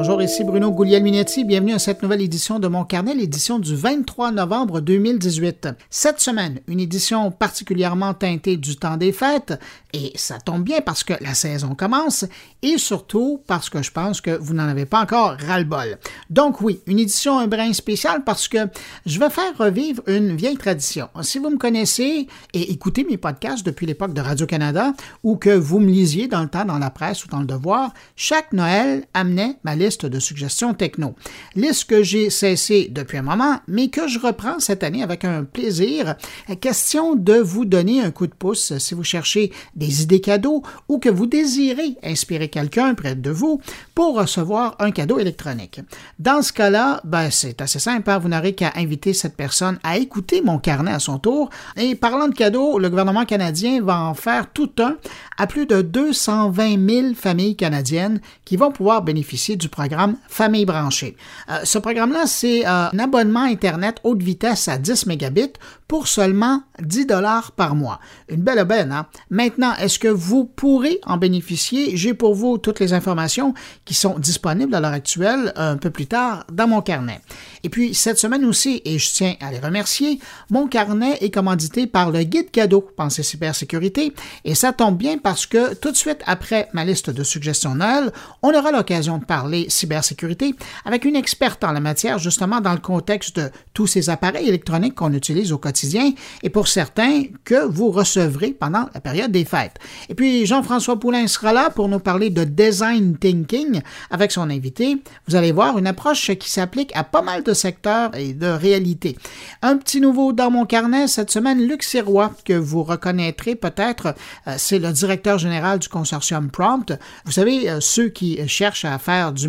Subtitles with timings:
[0.00, 1.42] Bonjour, ici Bruno Guglielminetti.
[1.42, 5.70] Bienvenue à cette nouvelle édition de mon carnet, l'édition du 23 novembre 2018.
[5.90, 9.58] Cette semaine, une édition particulièrement teintée du temps des fêtes,
[9.92, 12.24] et ça tombe bien parce que la saison commence,
[12.62, 15.98] et surtout parce que je pense que vous n'en avez pas encore ras-le-bol.
[16.30, 18.68] Donc oui, une édition un brin spécial parce que
[19.04, 21.08] je vais faire revivre une vieille tradition.
[21.22, 24.92] Si vous me connaissez et écoutez mes podcasts depuis l'époque de Radio-Canada,
[25.24, 27.92] ou que vous me lisiez dans le temps dans la presse ou dans le devoir,
[28.14, 31.14] chaque Noël amenait ma liste de suggestions techno.
[31.54, 35.44] Liste que j'ai cessé depuis un moment, mais que je reprends cette année avec un
[35.44, 36.16] plaisir.
[36.60, 40.98] Question de vous donner un coup de pouce si vous cherchez des idées cadeaux ou
[40.98, 43.60] que vous désirez inspirer quelqu'un près de vous
[43.94, 45.80] pour recevoir un cadeau électronique.
[46.18, 48.10] Dans ce cas-là, ben, c'est assez simple.
[48.10, 48.18] Hein.
[48.18, 51.50] Vous n'aurez qu'à inviter cette personne à écouter mon carnet à son tour.
[51.76, 54.96] Et parlant de cadeaux, le gouvernement canadien va en faire tout un
[55.36, 61.16] à plus de 220 000 familles canadiennes qui vont pouvoir bénéficier du programme Famille branchée.
[61.48, 65.52] Euh, ce programme-là, c'est euh, un abonnement Internet haute vitesse à 10 mégabits
[65.86, 68.00] pour seulement 10 dollars par mois.
[68.28, 69.06] Une belle aubaine, hein?
[69.30, 71.96] Maintenant, est-ce que vous pourrez en bénéficier?
[71.96, 76.06] J'ai pour vous toutes les informations qui sont disponibles à l'heure actuelle un peu plus
[76.06, 77.20] tard dans mon carnet.
[77.62, 80.18] Et puis, cette semaine aussi, et je tiens à les remercier,
[80.50, 84.12] mon carnet est commandité par le guide cadeau Pensée cybersécurité,
[84.44, 88.12] et ça tombe bien parce que tout de suite après ma liste de suggestions Noël,
[88.42, 92.78] on aura l'occasion de parler cybersécurité avec une experte en la matière, justement dans le
[92.78, 97.90] contexte de tous ces appareils électroniques qu'on utilise au quotidien et pour certains que vous
[97.90, 99.76] recevrez pendant la période des fêtes.
[100.08, 104.96] Et puis Jean-François Poulain sera là pour nous parler de design thinking avec son invité.
[105.26, 109.16] Vous allez voir une approche qui s'applique à pas mal de secteurs et de réalités.
[109.62, 114.14] Un petit nouveau dans mon carnet cette semaine, Luc Sirois, que vous reconnaîtrez peut-être,
[114.46, 116.92] euh, c'est le directeur général du consortium Prompt.
[117.24, 119.48] Vous savez, euh, ceux qui cherchent à faire du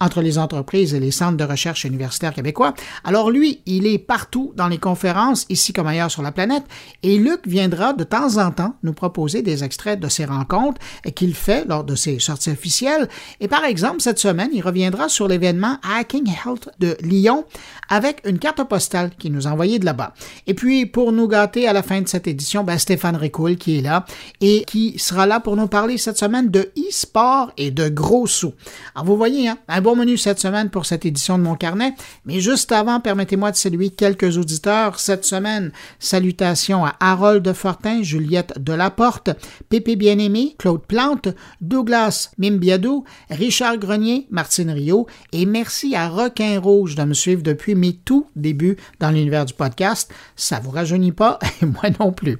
[0.00, 2.74] entre les entreprises et les centres de recherche universitaires québécois.
[3.04, 6.64] Alors lui, il est partout dans les conférences, ici comme ailleurs sur la planète,
[7.02, 10.80] et Luc viendra de temps en temps nous proposer des extraits de ses rencontres
[11.14, 13.08] qu'il fait lors de ses sorties officielles.
[13.40, 17.44] Et par exemple, cette semaine, il reviendra sur l'événement Hacking Health de Lyon
[17.88, 20.14] avec une carte postale qu'il nous a envoyée de là-bas.
[20.46, 23.78] Et puis, pour nous gâter à la fin de cette édition, ben, Stéphane Ricoul qui
[23.78, 24.04] est là
[24.40, 28.54] et qui sera là pour nous parler cette semaine de e-sport et de gros sous.
[28.94, 31.94] Alors, vous voyez, hein, un bon menu cette semaine pour cette édition de mon carnet.
[32.24, 35.70] Mais juste avant, permettez-moi de saluer quelques auditeurs cette semaine.
[36.00, 39.30] Salutations à Harold Fortin, Juliette Delaporte,
[39.68, 41.28] Pépé Bien-Aimé, Claude Plante,
[41.60, 47.76] Douglas Mimbiadou, Richard Grenier, Martine Rio et merci à Requin Rouge de me suivre depuis
[47.76, 50.12] mes tout débuts dans l'univers du podcast.
[50.34, 51.38] Ça vous rajeunit pas?
[51.62, 52.38] Et moi non plus.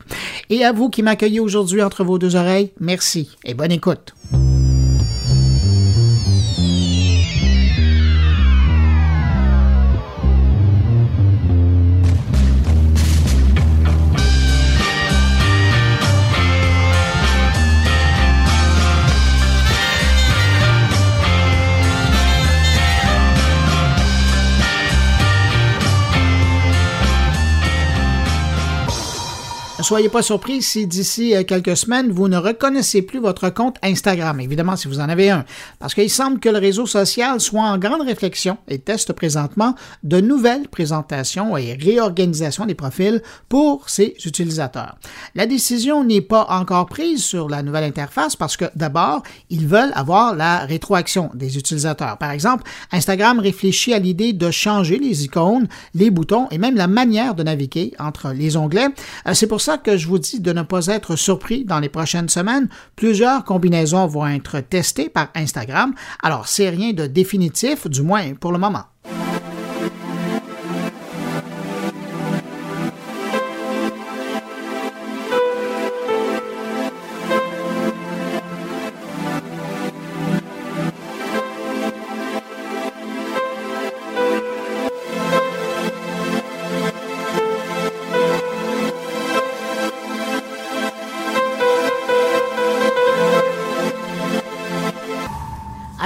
[0.50, 4.15] Et à vous qui m'accueillez aujourd'hui entre vos deux oreilles, merci et bonne écoute.
[29.82, 33.78] Ne soyez pas surpris si d'ici euh, quelques semaines, vous ne reconnaissez plus votre compte
[33.82, 35.44] Instagram, évidemment si vous en avez un,
[35.81, 40.21] parce qu'il semble que le réseau social soit en grande réflexion et teste présentement de
[40.21, 44.98] nouvelles présentations et réorganisations des profils pour ses utilisateurs.
[45.34, 49.92] La décision n'est pas encore prise sur la nouvelle interface parce que d'abord, ils veulent
[49.97, 52.19] avoir la rétroaction des utilisateurs.
[52.19, 55.66] Par exemple, Instagram réfléchit à l'idée de changer les icônes,
[55.97, 58.87] les boutons et même la manière de naviguer entre les onglets.
[59.26, 61.88] Euh, c'est pour ça que je vous dis de ne pas être surpris dans les
[61.88, 62.69] prochaines semaines.
[62.97, 65.94] Plusieurs combinaisons vont être testées par Instagram.
[66.22, 68.84] Alors, c'est rien de définitif, du moins pour le moment.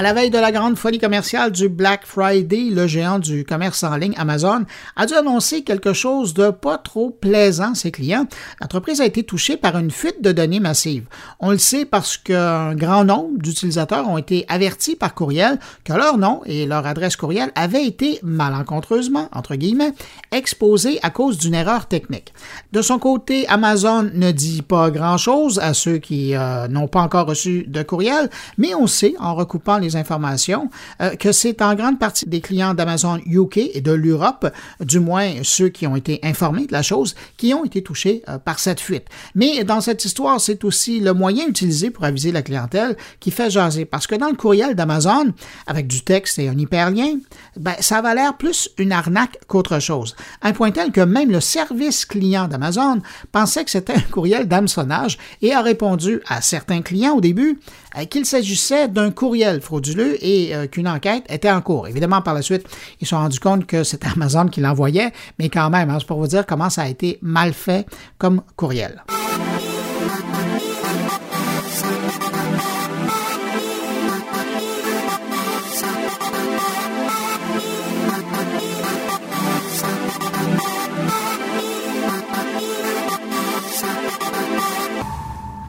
[0.07, 3.97] La veille de la grande folie commerciale du Black Friday, le géant du commerce en
[3.97, 4.63] ligne Amazon
[4.95, 8.25] a dû annoncer quelque chose de pas trop plaisant à ses clients.
[8.61, 11.07] L'entreprise a été touchée par une fuite de données massive.
[11.41, 16.17] On le sait parce qu'un grand nombre d'utilisateurs ont été avertis par courriel que leur
[16.17, 19.91] nom et leur adresse courriel avaient été malencontreusement, entre guillemets,
[20.31, 22.33] exposés à cause d'une erreur technique.
[22.71, 27.27] De son côté, Amazon ne dit pas grand-chose à ceux qui euh, n'ont pas encore
[27.27, 30.69] reçu de courriel, mais on sait, en recoupant les informations
[31.01, 34.49] euh, que c'est en grande partie des clients d'Amazon UK et de l'Europe,
[34.79, 38.37] du moins ceux qui ont été informés de la chose, qui ont été touchés euh,
[38.37, 39.05] par cette fuite.
[39.35, 43.49] Mais dans cette histoire, c'est aussi le moyen utilisé pour aviser la clientèle qui fait
[43.49, 43.85] jaser.
[43.85, 45.33] Parce que dans le courriel d'Amazon,
[45.65, 47.17] avec du texte et un hyperlien,
[47.57, 50.15] ben, ça va l'air plus une arnaque qu'autre chose.
[50.41, 53.01] un point tel que même le service client d'Amazon
[53.31, 57.59] pensait que c'était un courriel d'hameçonnage et a répondu à certains clients au début
[58.05, 61.87] qu'il s'agissait d'un courriel frauduleux et euh, qu'une enquête était en cours.
[61.87, 62.65] Évidemment, par la suite,
[63.01, 66.07] ils se sont rendus compte que c'était Amazon qui l'envoyait, mais quand même, hein, c'est
[66.07, 69.03] pour vous dire comment ça a été mal fait comme courriel.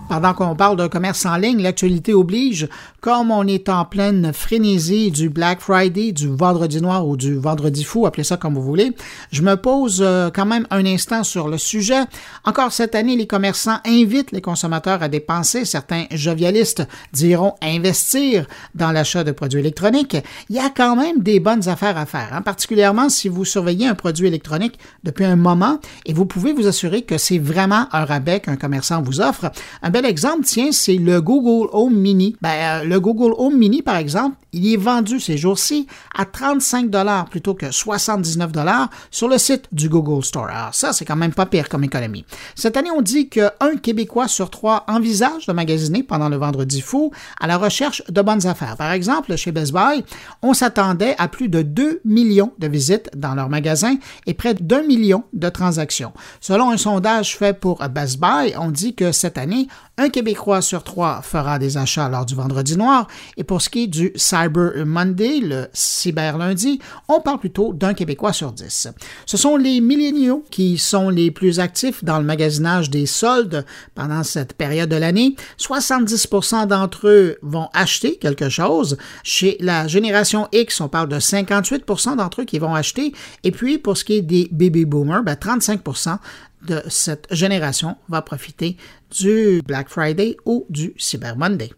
[0.09, 2.69] Pendant qu'on parle d'un commerce en ligne, l'actualité oblige,
[3.01, 7.85] comme on est en pleine frénésie du Black Friday, du vendredi noir ou du vendredi
[7.85, 8.93] fou, appelez ça comme vous voulez,
[9.31, 12.01] je me pose euh, quand même un instant sur le sujet.
[12.45, 15.65] Encore cette année, les commerçants invitent les consommateurs à dépenser.
[15.65, 20.17] Certains jovialistes diront investir dans l'achat de produits électroniques.
[20.49, 23.87] Il y a quand même des bonnes affaires à faire, hein, particulièrement si vous surveillez
[23.87, 28.05] un produit électronique depuis un moment et vous pouvez vous assurer que c'est vraiment un
[28.05, 29.51] rabais qu'un commerçant vous offre.
[30.01, 32.37] Bel exemple, tiens, c'est le Google Home Mini.
[32.41, 36.89] Ben, euh, le Google Home Mini, par exemple, il est vendu ces jours-ci à 35
[36.89, 40.47] dollars plutôt que 79 dollars sur le site du Google Store.
[40.47, 42.25] Alors ça, c'est quand même pas pire comme économie.
[42.55, 47.11] Cette année, on dit qu'un Québécois sur trois envisage de magasiner pendant le vendredi fou
[47.41, 48.77] à la recherche de bonnes affaires.
[48.77, 50.05] Par exemple, chez Best Buy,
[50.43, 53.97] on s'attendait à plus de 2 millions de visites dans leur magasin
[54.27, 56.13] et près d'un million de transactions.
[56.41, 59.67] Selon un sondage fait pour Best Buy, on dit que cette année,
[59.99, 63.09] un Québécois sur trois fera des achats lors du vendredi noir.
[63.37, 67.95] Et pour ce qui est du Cyber Monday, le cyber lundi, on parle plutôt d'un
[67.95, 68.89] Québécois sur dix.
[69.27, 74.23] Ce sont les milléniaux qui sont les plus actifs dans le magasinage des soldes pendant
[74.23, 75.35] cette période de l'année.
[75.59, 78.97] 70% d'entre eux vont acheter quelque chose.
[79.25, 83.13] Chez la génération X, on parle de 58% d'entre eux qui vont acheter.
[83.43, 86.19] Et puis, pour ce qui est des baby boomers, ben 35%
[86.67, 88.77] de cette génération va profiter
[89.11, 91.71] du Black Friday ou du Cyber Monday.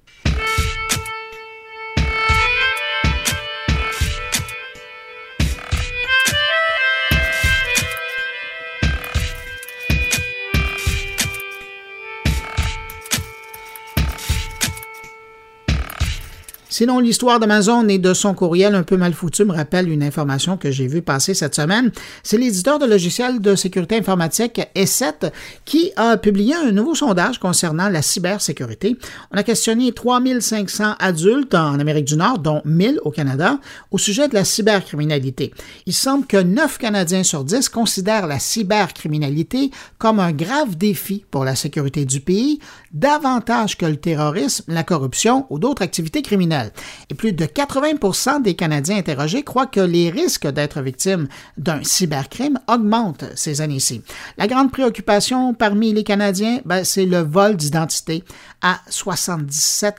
[16.73, 20.57] Sinon, l'histoire d'Amazon et de son courriel un peu mal foutu me rappelle une information
[20.57, 21.91] que j'ai vue passer cette semaine.
[22.23, 25.33] C'est l'éditeur de logiciels de sécurité informatique E7
[25.65, 28.97] qui a publié un nouveau sondage concernant la cybersécurité.
[29.33, 33.59] On a questionné 3500 adultes en Amérique du Nord, dont 1000 au Canada,
[33.91, 35.53] au sujet de la cybercriminalité.
[35.87, 41.45] Il semble que 9 Canadiens sur 10 considèrent la cybercriminalité comme un grave défi pour
[41.45, 42.61] la sécurité du pays,
[42.93, 46.73] davantage que le terrorisme, la corruption ou d'autres activités criminelles.
[47.09, 52.59] Et plus de 80 des Canadiens interrogés croient que les risques d'être victimes d'un cybercrime
[52.69, 54.03] augmentent ces années-ci.
[54.39, 58.25] La grande préoccupation parmi les Canadiens, ben, c'est le vol d'identité
[58.63, 59.95] à 77%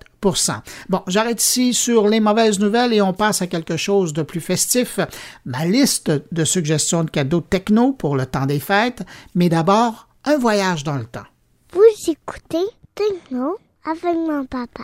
[0.89, 4.42] Bon, j'arrête ici sur les mauvaises nouvelles et on passe à quelque chose de plus
[4.42, 4.99] festif.
[5.45, 10.37] Ma liste de suggestions de cadeaux techno pour le temps des fêtes, mais d'abord, un
[10.37, 11.25] voyage dans le temps.
[11.73, 14.83] Vous écoutez Techno avec mon papa.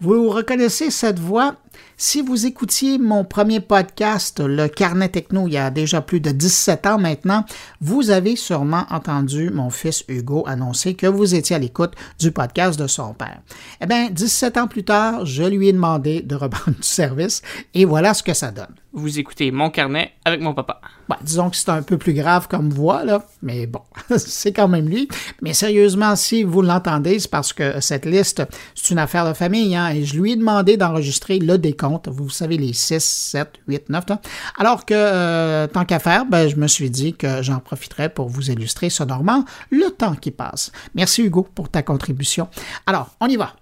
[0.00, 1.56] Vous reconnaissez cette voix?
[1.96, 6.30] Si vous écoutiez mon premier podcast, le Carnet Techno, il y a déjà plus de
[6.30, 7.44] 17 ans maintenant,
[7.80, 12.78] vous avez sûrement entendu mon fils Hugo annoncer que vous étiez à l'écoute du podcast
[12.78, 13.40] de son père.
[13.80, 17.42] Eh bien, 17 ans plus tard, je lui ai demandé de reprendre du service
[17.74, 18.74] et voilà ce que ça donne.
[18.98, 20.80] Vous écoutez mon carnet avec mon papa.
[21.22, 23.82] disons que c'est un peu plus grave comme voix, là, mais bon,
[24.16, 25.06] c'est quand même lui.
[25.42, 28.42] Mais sérieusement, si vous l'entendez, c'est parce que cette liste,
[28.74, 31.58] c'est une affaire de famille, hein, et je lui ai demandé d'enregistrer le
[32.06, 34.04] Vous savez, les 6, 7, 8, 9.
[34.58, 38.28] Alors que, euh, tant qu'à faire, ben, je me suis dit que j'en profiterais pour
[38.28, 40.72] vous illustrer sonorement le temps qui passe.
[40.94, 42.48] Merci Hugo pour ta contribution.
[42.86, 43.54] Alors, on y va.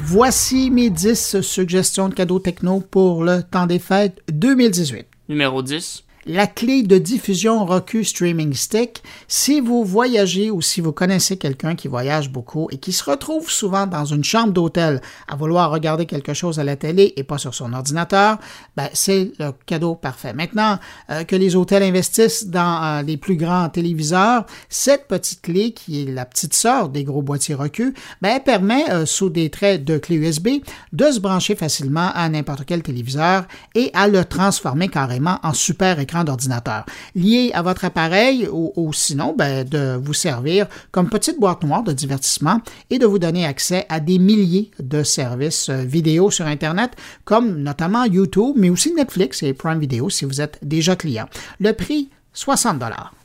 [0.00, 5.06] Voici mes 10 suggestions de cadeaux techno pour le temps des fêtes 2018.
[5.28, 6.04] Numéro 10.
[6.26, 9.02] La clé de diffusion Roku Streaming Stick.
[9.28, 13.50] Si vous voyagez ou si vous connaissez quelqu'un qui voyage beaucoup et qui se retrouve
[13.50, 17.38] souvent dans une chambre d'hôtel à vouloir regarder quelque chose à la télé et pas
[17.38, 18.38] sur son ordinateur,
[18.76, 20.32] ben, c'est le cadeau parfait.
[20.32, 20.78] Maintenant
[21.10, 26.02] euh, que les hôtels investissent dans euh, les plus grands téléviseurs, cette petite clé qui
[26.02, 29.98] est la petite sœur des gros boîtiers Roku, ben, permet euh, sous des traits de
[29.98, 30.48] clé USB
[30.92, 35.98] de se brancher facilement à n'importe quel téléviseur et à le transformer carrément en super
[35.98, 36.84] écran d'ordinateur,
[37.14, 41.92] lié à votre appareil ou, sinon ben, de vous servir comme petite boîte noire de
[41.92, 42.60] divertissement
[42.90, 46.92] et de vous donner accès à des milliers de services euh, vidéo sur Internet,
[47.24, 51.28] comme notamment YouTube, mais aussi Netflix et Prime Video si vous êtes déjà client.
[51.60, 52.82] Le prix, 60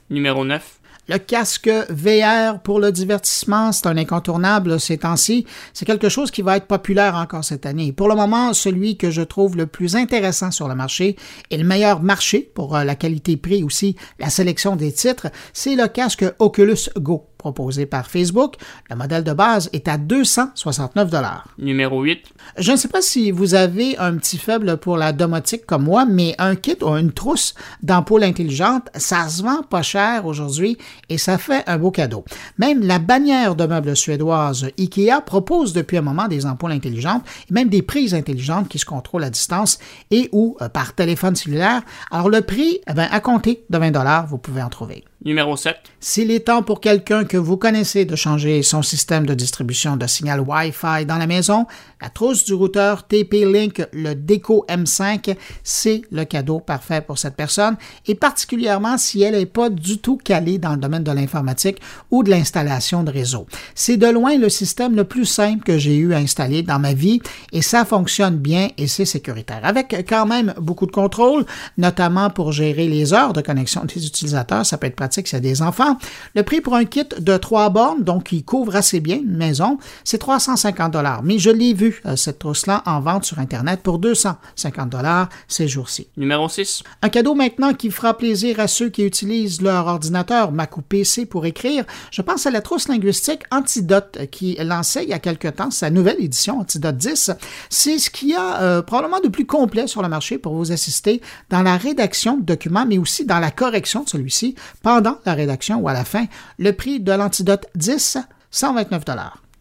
[0.09, 0.79] Numéro 9.
[1.09, 5.45] Le casque VR pour le divertissement, c'est un incontournable ces temps-ci.
[5.73, 7.91] C'est quelque chose qui va être populaire encore cette année.
[7.91, 11.17] Pour le moment, celui que je trouve le plus intéressant sur le marché
[11.49, 15.87] et le meilleur marché pour euh, la qualité-prix aussi, la sélection des titres, c'est le
[15.87, 18.55] casque Oculus Go proposé par Facebook.
[18.89, 21.09] Le modèle de base est à 269
[21.57, 22.25] Numéro 8.
[22.57, 26.05] Je ne sais pas si vous avez un petit faible pour la domotique comme moi,
[26.05, 30.77] mais un kit ou une trousse d'ampoules intelligentes, ça se vend pas cher aujourd'hui
[31.09, 32.23] et ça fait un beau cadeau.
[32.57, 37.53] Même la bannière de meubles suédoise IKEA propose depuis un moment des ampoules intelligentes et
[37.53, 39.79] même des prises intelligentes qui se contrôlent à distance
[40.11, 41.81] et ou euh, par téléphone cellulaire.
[42.09, 45.03] Alors le prix, eh bien, à compter de 20 vous pouvez en trouver.
[45.25, 45.77] Numéro 7.
[46.01, 50.05] S'il est temps pour quelqu'un que vous connaissez de changer son système de distribution de
[50.05, 51.65] signal Wi-Fi dans la maison,
[52.01, 57.77] la trousse du routeur TP-Link, le Deco M5, c'est le cadeau parfait pour cette personne,
[58.05, 61.79] et particulièrement si elle n'est pas du tout calée dans le domaine de l'informatique
[62.11, 63.47] ou de l'installation de réseau.
[63.75, 66.93] C'est de loin le système le plus simple que j'ai eu à installer dans ma
[66.93, 67.21] vie,
[67.53, 71.45] et ça fonctionne bien et c'est sécuritaire, avec quand même beaucoup de contrôle,
[71.77, 75.61] notamment pour gérer les heures de connexion des utilisateurs, ça peut être pratique c'est des
[75.61, 75.97] enfants.
[76.35, 79.77] Le prix pour un kit de trois bornes, donc qui couvre assez bien une maison,
[80.03, 81.23] c'est 350 dollars.
[81.23, 85.67] Mais je l'ai vu, euh, cette trousse-là, en vente sur Internet pour 250 dollars ces
[85.67, 86.07] jours-ci.
[86.17, 86.83] Numéro 6.
[87.01, 91.25] Un cadeau maintenant qui fera plaisir à ceux qui utilisent leur ordinateur, Mac ou PC
[91.25, 91.85] pour écrire.
[92.11, 95.89] Je pense à la trousse linguistique Antidote qui lançait il y a quelque temps sa
[95.89, 97.31] nouvelle édition Antidote 10.
[97.69, 100.71] C'est ce qu'il y a euh, probablement de plus complet sur le marché pour vous
[100.71, 105.33] assister dans la rédaction de documents, mais aussi dans la correction de celui-ci pendant la
[105.33, 106.25] rédaction ou à la fin,
[106.57, 108.17] le prix de l'antidote 10,
[108.51, 109.05] 129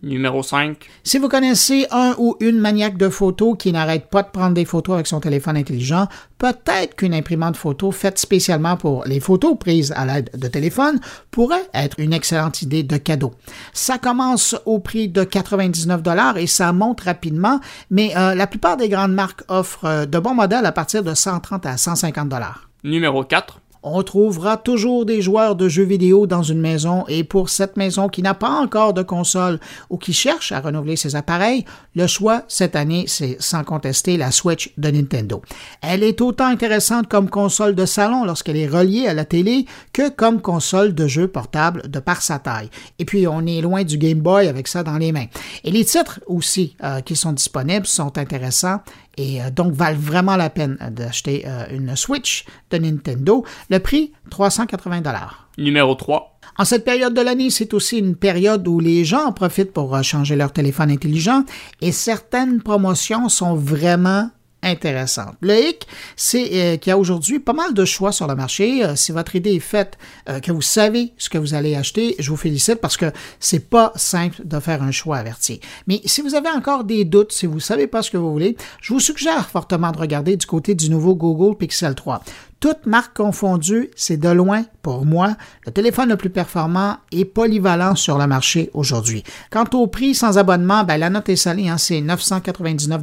[0.02, 0.76] Numéro 5.
[1.04, 4.64] Si vous connaissez un ou une maniaque de photos qui n'arrête pas de prendre des
[4.64, 6.08] photos avec son téléphone intelligent,
[6.38, 10.98] peut-être qu'une imprimante photo faite spécialement pour les photos prises à l'aide de téléphone
[11.30, 13.30] pourrait être une excellente idée de cadeau.
[13.72, 18.76] Ça commence au prix de 99 dollars et ça monte rapidement, mais euh, la plupart
[18.76, 22.68] des grandes marques offrent euh, de bons modèles à partir de 130 à 150 dollars.
[22.82, 23.61] Numéro 4.
[23.82, 28.08] On trouvera toujours des joueurs de jeux vidéo dans une maison et pour cette maison
[28.08, 29.58] qui n'a pas encore de console
[29.90, 31.64] ou qui cherche à renouveler ses appareils,
[31.96, 35.42] le choix cette année, c'est sans contester la Switch de Nintendo.
[35.80, 40.10] Elle est autant intéressante comme console de salon lorsqu'elle est reliée à la télé que
[40.10, 42.70] comme console de jeu portable de par sa taille.
[42.98, 45.26] Et puis on est loin du Game Boy avec ça dans les mains.
[45.64, 48.80] Et les titres aussi euh, qui sont disponibles sont intéressants
[49.16, 53.44] et euh, donc valent vraiment la peine d'acheter euh, une Switch de Nintendo.
[53.70, 55.48] Le prix, 380 dollars.
[55.58, 56.38] Numéro 3.
[56.58, 59.94] En cette période de l'année, c'est aussi une période où les gens en profitent pour
[59.94, 61.44] euh, changer leur téléphone intelligent
[61.80, 64.30] et certaines promotions sont vraiment
[64.62, 65.34] intéressante.
[65.40, 68.84] Le hic, c'est euh, qu'il y a aujourd'hui pas mal de choix sur le marché.
[68.84, 72.14] Euh, si votre idée est faite, euh, que vous savez ce que vous allez acheter,
[72.18, 75.60] je vous félicite parce que c'est pas simple de faire un choix averti.
[75.86, 78.56] Mais si vous avez encore des doutes, si vous savez pas ce que vous voulez,
[78.80, 82.22] je vous suggère fortement de regarder du côté du nouveau Google Pixel 3.
[82.62, 87.96] Toutes marques confondues, c'est de loin, pour moi, le téléphone le plus performant et polyvalent
[87.96, 89.24] sur le marché aujourd'hui.
[89.50, 93.02] Quant au prix sans abonnement, ben, la note est salée, hein, c'est 999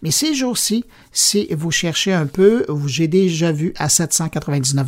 [0.00, 4.86] mais ces jours-ci, si vous cherchez un peu, j'ai déjà vu à 799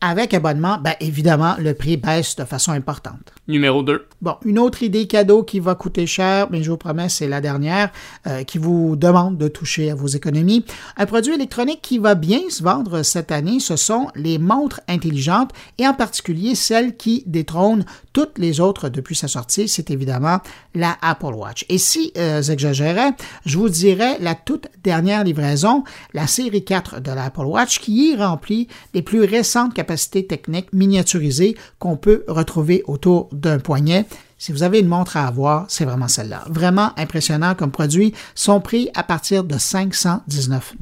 [0.00, 3.32] Avec abonnement, ben, évidemment, le prix baisse de façon importante.
[3.50, 4.06] Numéro 2.
[4.22, 7.40] Bon, une autre idée cadeau qui va coûter cher, mais je vous promets, c'est la
[7.40, 7.90] dernière,
[8.26, 10.64] euh, qui vous demande de toucher à vos économies.
[10.96, 15.50] Un produit électronique qui va bien se vendre cette année, ce sont les montres intelligentes
[15.78, 20.38] et en particulier celles qui détrônent toutes les autres depuis sa sortie, c'est évidemment
[20.74, 21.64] la Apple Watch.
[21.68, 23.12] Et si euh, j'exagérais,
[23.46, 28.12] je vous dirais la toute dernière livraison raison, la série 4 de l'Apple Watch qui
[28.12, 34.06] y remplit les plus récentes capacités techniques miniaturisées qu'on peut retrouver autour d'un poignet.
[34.38, 36.44] Si vous avez une montre à avoir, c'est vraiment celle-là.
[36.48, 38.14] Vraiment impressionnant comme produit.
[38.34, 40.76] Son prix à partir de 519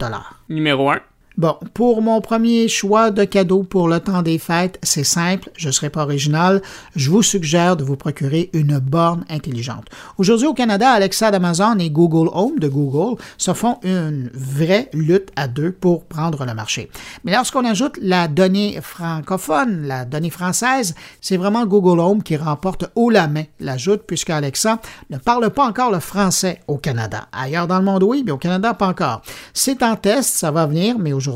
[0.49, 1.01] Numéro 1.
[1.39, 5.69] Bon, pour mon premier choix de cadeau pour le temps des fêtes, c'est simple, je
[5.69, 6.61] ne serai pas original,
[6.97, 9.85] je vous suggère de vous procurer une borne intelligente.
[10.19, 15.29] Aujourd'hui au Canada, Alexa d'Amazon et Google Home de Google se font une vraie lutte
[15.37, 16.91] à deux pour prendre le marché.
[17.23, 22.91] Mais lorsqu'on ajoute la donnée francophone, la donnée française, c'est vraiment Google Home qui remporte
[22.97, 24.81] haut la main l'ajoute puisque Alexa
[25.11, 27.29] ne parle pas encore le français au Canada.
[27.31, 29.23] Ailleurs dans le monde, oui, mais au Canada, pas encore.
[29.55, 31.28] C'est en test, ça va venir, mais aujourd'hui,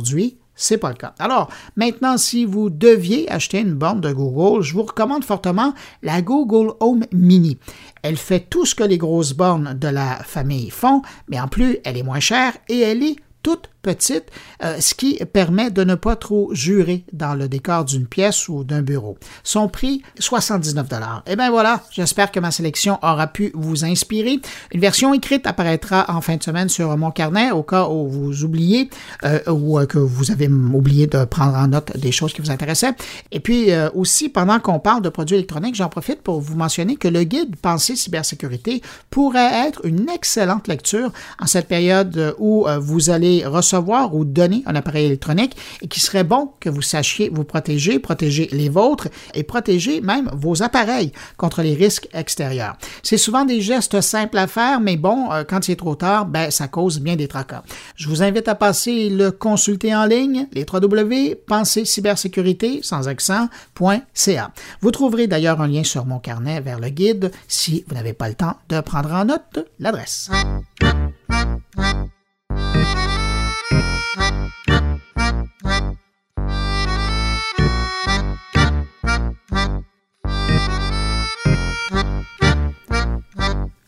[0.55, 1.15] c'est pas le cas.
[1.19, 6.23] Alors, maintenant, si vous deviez acheter une borne de Google, je vous recommande fortement la
[6.23, 7.59] Google Home Mini.
[8.03, 11.79] Elle fait tout ce que les grosses bornes de la famille font, mais en plus,
[11.85, 14.25] elle est moins chère et elle est toute petite,
[14.63, 18.65] euh, ce qui permet de ne pas trop jurer dans le décor d'une pièce ou
[18.65, 19.19] d'un bureau.
[19.43, 21.23] Son prix, 79 dollars.
[21.27, 24.41] Et bien voilà, j'espère que ma sélection aura pu vous inspirer.
[24.73, 28.45] Une version écrite apparaîtra en fin de semaine sur mon carnet au cas où vous
[28.45, 28.89] oubliez
[29.25, 32.51] euh, ou euh, que vous avez oublié de prendre en note des choses qui vous
[32.51, 32.95] intéressaient.
[33.33, 37.09] Et puis aussi, pendant qu'on parle de produits électroniques, j'en profite pour vous mentionner que
[37.09, 43.45] le guide Pensée cybersécurité pourrait être une excellente lecture en cette période où vous allez
[43.45, 47.99] recevoir ou donner un appareil électronique et qu'il serait bon que vous sachiez vous protéger,
[47.99, 52.77] protéger les vôtres et protéger même vos appareils contre les risques extérieurs.
[53.03, 56.27] C'est souvent des gestes simples à faire, mais bon, euh, quand il est trop tard,
[56.27, 57.63] ben, ça cause bien des tracas.
[57.97, 64.53] Je vous invite à passer le consulter en ligne, les www.pensercybersécurité sans accent.ca.
[64.81, 68.29] Vous trouverez d'ailleurs un lien sur mon carnet vers le guide si vous n'avez pas
[68.29, 70.31] le temps de prendre en note l'adresse.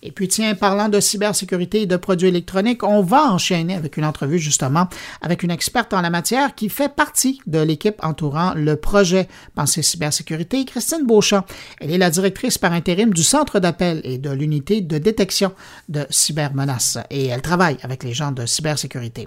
[0.07, 4.05] Et puis tiens, parlant de cybersécurité et de produits électroniques, on va enchaîner avec une
[4.05, 4.87] entrevue justement
[5.23, 9.83] avec une experte en la matière qui fait partie de l'équipe entourant le projet Pensée
[9.83, 11.45] cybersécurité, Christine Beauchamp.
[11.81, 15.53] Elle est la directrice par intérim du centre d'appel et de l'unité de détection
[15.89, 19.27] de cybermenaces et elle travaille avec les gens de cybersécurité.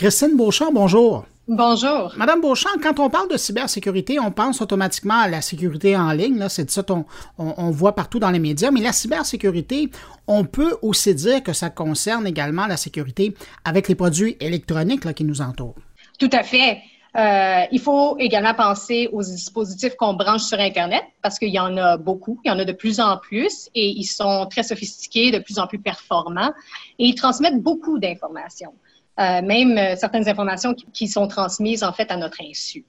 [0.00, 1.26] Christine Beauchamp, bonjour.
[1.46, 2.14] Bonjour.
[2.16, 6.42] Madame Beauchamp, quand on parle de cybersécurité, on pense automatiquement à la sécurité en ligne.
[6.48, 7.04] C'est ça qu'on
[7.36, 8.70] on, voit partout dans les médias.
[8.70, 9.90] Mais la cybersécurité,
[10.26, 13.34] on peut aussi dire que ça concerne également la sécurité
[13.66, 15.74] avec les produits électroniques qui nous entourent.
[16.18, 16.78] Tout à fait.
[17.18, 21.76] Euh, il faut également penser aux dispositifs qu'on branche sur Internet parce qu'il y en
[21.76, 25.30] a beaucoup, il y en a de plus en plus et ils sont très sophistiqués,
[25.30, 26.52] de plus en plus performants
[26.98, 28.72] et ils transmettent beaucoup d'informations.
[29.20, 32.86] Euh, même euh, certaines informations qui, sont transmises en fait à notre insu.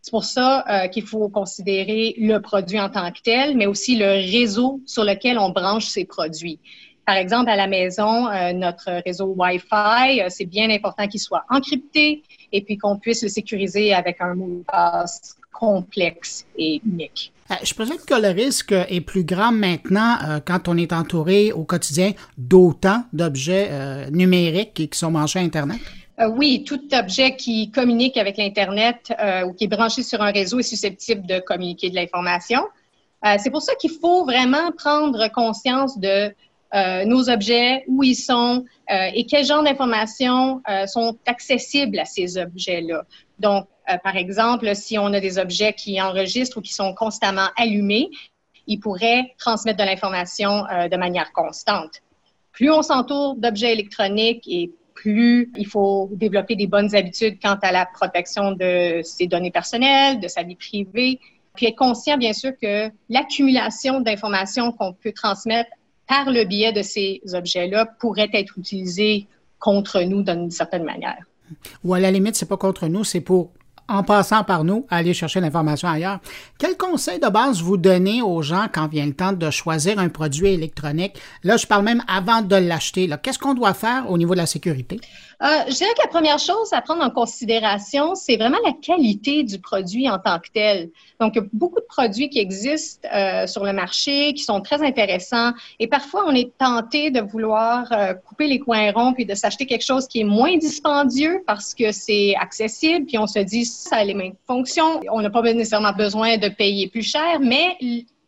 [0.00, 3.96] C'est pour ça euh, qu'il faut considérer le produit en tant que tel, mais aussi
[3.96, 6.58] le réseau sur lequel on branche ces produits.
[7.06, 12.62] Par exemple, à la maison, notre réseau Wi-Fi, c'est bien important qu'il soit encrypté et
[12.62, 17.32] puis qu'on puisse le sécuriser avec un mot de passe complexe et unique.
[17.50, 21.52] Euh, je présume que le risque est plus grand maintenant euh, quand on est entouré
[21.52, 25.80] au quotidien d'autant d'objets euh, numériques qui sont branchés à Internet?
[26.36, 29.12] oui, tout objet qui communique avec l'Internet
[29.46, 32.62] ou qui est branché sur un réseau est susceptible de communiquer de l'information.
[33.38, 36.32] c'est pour ça qu'il faut vraiment prendre conscience de
[37.04, 43.02] nos objets, où ils sont et quel genre d'informations sont accessibles à ces objets-là.
[43.40, 47.48] Donc, euh, par exemple, si on a des objets qui enregistrent ou qui sont constamment
[47.56, 48.10] allumés,
[48.66, 52.00] ils pourraient transmettre de l'information euh, de manière constante.
[52.52, 57.72] Plus on s'entoure d'objets électroniques et plus il faut développer des bonnes habitudes quant à
[57.72, 61.20] la protection de ses données personnelles, de sa vie privée,
[61.54, 65.70] puis être conscient, bien sûr, que l'accumulation d'informations qu'on peut transmettre
[66.08, 69.26] par le biais de ces objets-là pourrait être utilisée
[69.58, 71.18] contre nous d'une certaine manière.
[71.84, 73.52] Ou à la limite, c'est pas contre nous, c'est pour
[73.88, 76.20] en passant par nous, aller chercher l'information ailleurs.
[76.58, 80.08] Quel conseil de base vous donnez aux gens quand vient le temps de choisir un
[80.08, 81.18] produit électronique?
[81.42, 83.10] Là, je parle même avant de l'acheter.
[83.22, 85.00] Qu'est-ce qu'on doit faire au niveau de la sécurité?
[85.44, 89.42] Euh, je dirais que la première chose à prendre en considération, c'est vraiment la qualité
[89.42, 90.88] du produit en tant que tel.
[91.20, 94.62] Donc, il y a beaucoup de produits qui existent euh, sur le marché, qui sont
[94.62, 95.52] très intéressants.
[95.80, 99.66] Et parfois, on est tenté de vouloir euh, couper les coins ronds puis de s'acheter
[99.66, 103.04] quelque chose qui est moins dispendieux parce que c'est accessible.
[103.04, 105.02] Puis on se dit, ça a les mêmes fonctions.
[105.10, 107.76] On n'a pas nécessairement besoin de payer plus cher, mais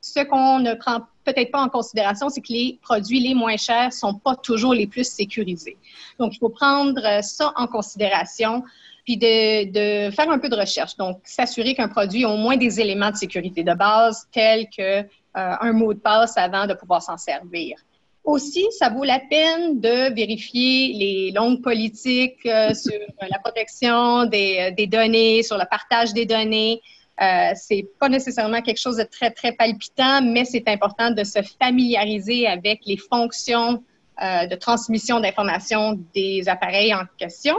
[0.03, 3.93] ce qu'on ne prend peut-être pas en considération, c'est que les produits les moins chers
[3.93, 5.77] sont pas toujours les plus sécurisés.
[6.19, 8.63] Donc, il faut prendre ça en considération
[9.05, 10.97] puis de, faire un peu de recherche.
[10.97, 15.01] Donc, s'assurer qu'un produit a au moins des éléments de sécurité de base, tels que
[15.01, 17.77] euh, un mot de passe avant de pouvoir s'en servir.
[18.25, 24.89] Aussi, ça vaut la peine de vérifier les longues politiques euh, sur la protection des,
[24.91, 26.83] données, sur le partage des données.
[27.21, 31.41] Euh, c'est pas nécessairement quelque chose de très, très palpitant, mais c'est important de se
[31.59, 33.83] familiariser avec les fonctions
[34.23, 37.57] euh, de transmission d'informations des appareils en question.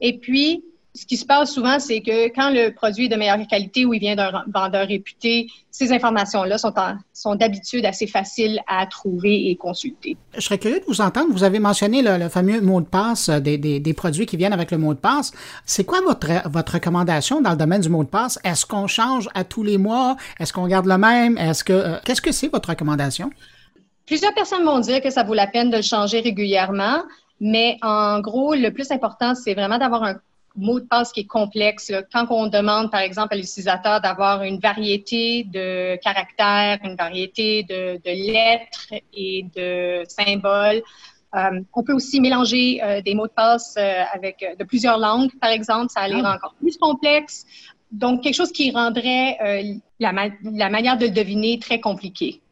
[0.00, 0.64] Et puis,
[0.98, 3.94] ce qui se passe souvent, c'est que quand le produit est de meilleure qualité ou
[3.94, 6.72] il vient d'un vendeur réputé, ces informations-là sont,
[7.12, 10.16] sont d'habitude assez faciles à trouver et consulter.
[10.34, 11.28] Je serais curieux de vous entendre.
[11.30, 14.52] Vous avez mentionné le, fameux mot de passe euh, des, des, des, produits qui viennent
[14.52, 15.30] avec le mot de passe.
[15.64, 18.40] C'est quoi votre, votre recommandation dans le domaine du mot de passe?
[18.42, 20.16] Est-ce qu'on change à tous les mois?
[20.40, 21.38] Est-ce qu'on garde le même?
[21.38, 23.30] Est-ce que, euh, qu'est-ce que c'est votre recommandation?
[24.04, 27.02] Plusieurs personnes vont dire que ça vaut la peine de le changer régulièrement.
[27.40, 30.16] Mais en gros, le plus important, c'est vraiment d'avoir un
[30.56, 31.92] mot de passe qui est complexe.
[32.12, 38.00] Quand on demande, par exemple, à l'utilisateur d'avoir une variété de caractères, une variété de,
[38.04, 40.82] lettres et de symboles,
[41.34, 45.30] euh, on peut aussi mélanger euh, des mots de passe euh, avec de plusieurs langues,
[45.40, 46.36] par exemple, ça allait ah.
[46.36, 47.44] encore plus complexe.
[47.92, 49.38] Donc, quelque chose qui rendrait
[49.98, 52.42] la, la manière de le deviner très compliquée.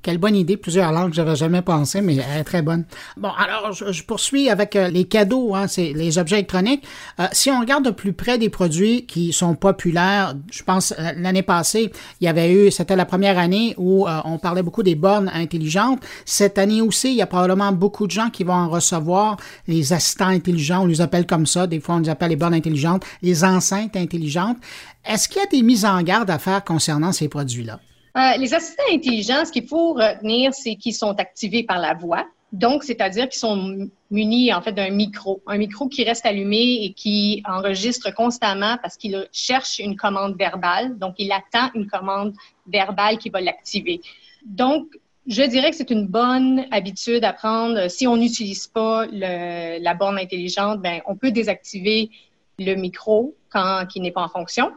[0.00, 2.86] Quelle bonne idée, plusieurs langues, j'avais jamais pensé, mais elle est très bonne.
[3.18, 6.82] Bon, alors je, poursuis avec euh, les cadeaux, hein, c'est les objets électroniques.
[7.20, 11.12] Euh, si on regarde de plus près des produits qui sont populaires, je pense euh,
[11.18, 14.94] l'année passée, il y avait eu, c'était la première année où on parlait beaucoup des
[14.94, 16.02] bornes intelligentes.
[16.24, 19.36] Cette année aussi, il y a probablement beaucoup de gens qui vont en recevoir
[19.68, 22.54] les assistants intelligents, on les appelle comme ça, des fois on les appelle les bornes
[22.54, 24.56] intelligentes, les enceintes intelligentes.
[25.04, 27.80] Est-ce qu'il y a des mises en garde à faire concernant ces produits-là?
[28.16, 32.26] Euh, les assistants intelligents, ce qu'il faut retenir, c'est qu'ils sont activés par la voix.
[32.52, 36.92] Donc, c'est-à-dire qu'ils sont munis en fait d'un micro, un micro qui reste allumé et
[36.92, 40.98] qui enregistre constamment parce qu'il cherche une commande verbale.
[40.98, 42.34] Donc, il attend une commande
[42.66, 44.02] verbale qui va l'activer.
[44.44, 44.86] Donc,
[45.26, 47.88] je dirais que c'est une bonne habitude à prendre.
[47.88, 52.10] Si on n'utilise pas la borne intelligente, ben, on peut désactiver
[52.58, 54.72] le micro quand il n'est pas en fonction.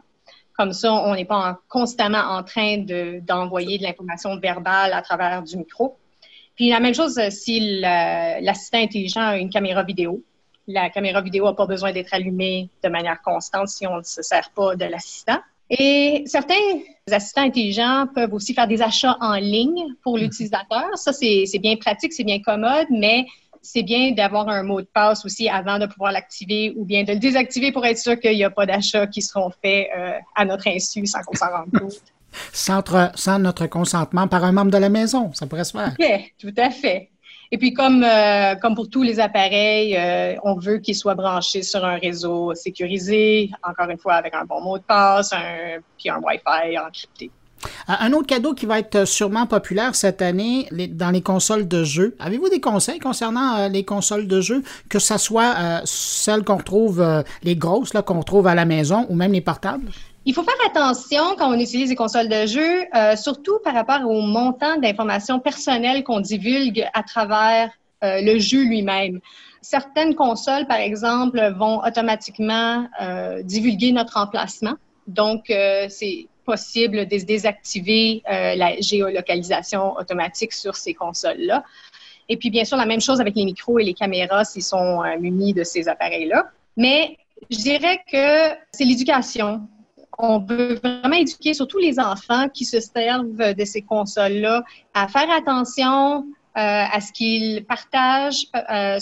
[0.58, 2.78] Comme ça, on n'est pas constamment en train
[3.22, 5.98] d'envoyer de, l'information verbale à travers du micro.
[6.56, 10.24] Puis la même chose euh, si l'assistant intelligent a une caméra vidéo.
[10.68, 14.22] La caméra vidéo n'a pas besoin d'être allumée de manière constante si on ne se
[14.22, 15.40] sert pas de l'assistant.
[15.70, 16.54] Et certains
[17.12, 20.96] assistants intelligents peuvent aussi faire des achats en ligne pour l'utilisateur.
[20.96, 23.26] Ça, c'est bien pratique, c'est bien commode, mais
[23.66, 27.14] c'est bien d'avoir un mot de passe aussi avant de pouvoir l'activer ou bien de
[27.14, 30.46] le désactiver pour être sûr qu'il n'y a pas d'achats qui seront faits euh, à
[30.46, 31.94] notre insu sans qu'on s'en rende compte.
[32.52, 35.96] Sans, notre consentement par un membre de la maison, ça pourrait se faire.
[35.98, 37.10] Oui, tout à fait.
[37.50, 41.64] Et puis, comme, euh, comme pour tous les appareils, euh, on veut qu'ils soient branchés
[41.64, 46.10] sur un réseau sécurisé, encore une fois avec un bon mot de passe, un, puis
[46.10, 47.32] un Wi-Fi encrypté.
[47.88, 52.16] Un autre cadeau qui va être sûrement populaire cette année dans les consoles de jeux.
[52.20, 56.58] Avez-vous des conseils concernant euh, les consoles de jeux, que ce soit euh, celles qu'on
[56.58, 59.90] retrouve, euh, les grosses qu'on retrouve à la maison ou même les portables?
[60.26, 64.22] Il faut faire attention quand on utilise les consoles de jeux, surtout par rapport au
[64.22, 67.70] montant d'informations personnelles qu'on divulgue à travers
[68.02, 69.20] le jeu lui-même.
[69.62, 72.88] Certaines consoles, par exemple, vont automatiquement
[73.44, 74.74] divulguer notre emplacement.
[75.06, 75.44] Donc,
[75.90, 81.64] c'est possible de désactiver euh, la géolocalisation automatique sur ces consoles-là.
[82.30, 85.04] Et puis, bien sûr, la même chose avec les micros et les caméras s'ils sont
[85.04, 86.46] euh, munis de ces appareils-là.
[86.78, 87.18] Mais
[87.52, 89.68] je dirais que c'est l'éducation.
[90.18, 95.30] On veut vraiment éduquer surtout les enfants qui se servent de ces consoles-là à faire
[95.30, 96.26] attention
[96.58, 98.48] euh, à ce qu'ils partagent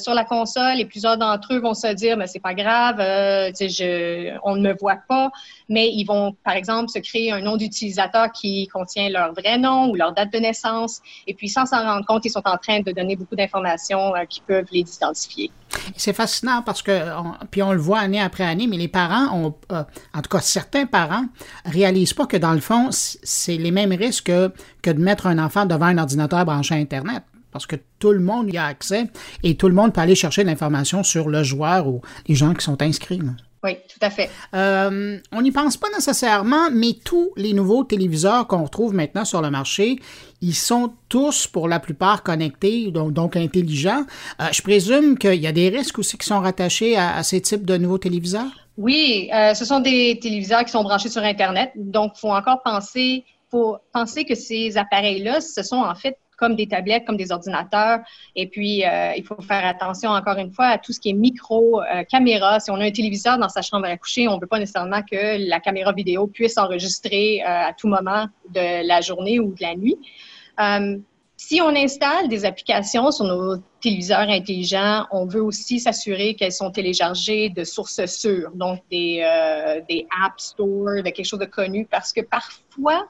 [0.01, 4.55] sur la console et plusieurs d'entre eux vont se dire mais c'est pas grave, on
[4.55, 5.29] ne me voit pas,
[5.73, 9.89] mais ils vont par exemple se créer un nom d'utilisateur qui contient leur vrai nom
[9.89, 12.81] ou leur date de naissance et puis sans s'en rendre compte, ils sont en train
[12.81, 15.51] de donner beaucoup d'informations qui peuvent les identifier.
[15.97, 16.91] C'est fascinant parce que,
[17.49, 20.85] puis on le voit année après année, mais les parents ont, en tout cas certains
[20.85, 21.25] parents,
[21.65, 24.51] réalisent pas que dans le fond, c'est les mêmes risques que,
[24.83, 28.19] que de mettre un enfant devant un ordinateur branché à Internet parce que tout le
[28.19, 29.09] monde y a accès
[29.43, 32.63] et tout le monde peut aller chercher l'information sur le joueur ou les gens qui
[32.65, 33.21] sont inscrits.
[33.63, 34.29] Oui, tout à fait.
[34.53, 39.41] Euh, on n'y pense pas nécessairement, mais tous les nouveaux téléviseurs qu'on retrouve maintenant sur
[39.41, 39.99] le marché,
[40.41, 44.03] ils sont tous pour la plupart connectés, donc, donc intelligents.
[44.41, 47.63] Euh, je présume qu'il y a des risques aussi qui sont rattachés à, ces types
[47.63, 48.51] de nouveaux téléviseurs?
[48.77, 52.61] Oui, euh, ce sont des téléviseurs qui sont branchés sur Internet, donc il faut encore
[52.63, 57.31] penser, faut penser que ces appareils-là, ce sont en fait comme des tablettes, comme des
[57.31, 57.99] ordinateurs.
[58.35, 61.13] Et puis, euh, il faut faire attention, encore une fois, à tout ce qui est
[61.13, 62.59] micro, euh, caméra.
[62.59, 65.01] Si on a un téléviseur dans sa chambre à coucher, on ne veut pas nécessairement
[65.01, 69.61] que la caméra vidéo puisse enregistrer euh, à tout moment de la journée ou de
[69.61, 69.97] la nuit.
[71.35, 76.71] Si on installe des applications sur nos téléviseurs intelligents, on veut aussi s'assurer qu'elles sont
[76.71, 79.27] téléchargées de sources sûres, donc des,
[79.89, 83.09] des App Store, de quelque chose de connu, parce que parfois,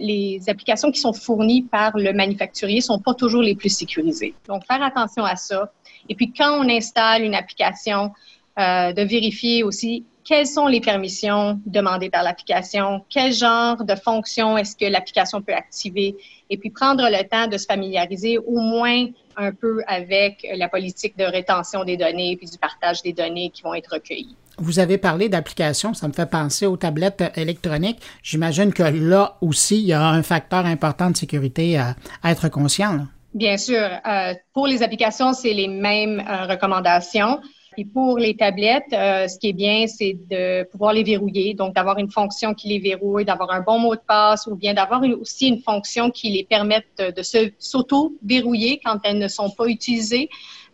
[0.00, 4.34] les applications qui sont fournies par le manufacturier sont pas toujours les plus sécurisées.
[4.48, 5.72] Donc, faire attention à ça.
[6.08, 8.12] Et puis, quand on installe une application,
[8.58, 14.58] euh, de vérifier aussi quelles sont les permissions demandées par l'application, quel genre de fonction
[14.58, 16.16] est-ce que l'application peut activer,
[16.50, 21.16] et puis prendre le temps de se familiariser au moins un peu avec la politique
[21.16, 24.36] de rétention des données puis du partage des données qui vont être recueillies.
[24.58, 27.98] Vous avez parlé d'applications, ça me fait penser aux tablettes électroniques.
[28.22, 33.06] J'imagine que là aussi, il y a un facteur important de sécurité à, être conscient.
[33.34, 33.88] Bien sûr.
[34.06, 37.40] Euh, pour les applications, c'est les mêmes euh, recommandations.
[37.76, 41.74] Et pour les tablettes, euh, ce qui est bien, c'est de pouvoir les verrouiller, donc
[41.74, 45.02] d'avoir une fonction qui les verrouille, d'avoir un bon mot de passe ou bien d'avoir
[45.20, 47.22] aussi une fonction qui les permette de
[47.58, 50.28] s'auto-verrouiller quand elles ne sont pas utilisées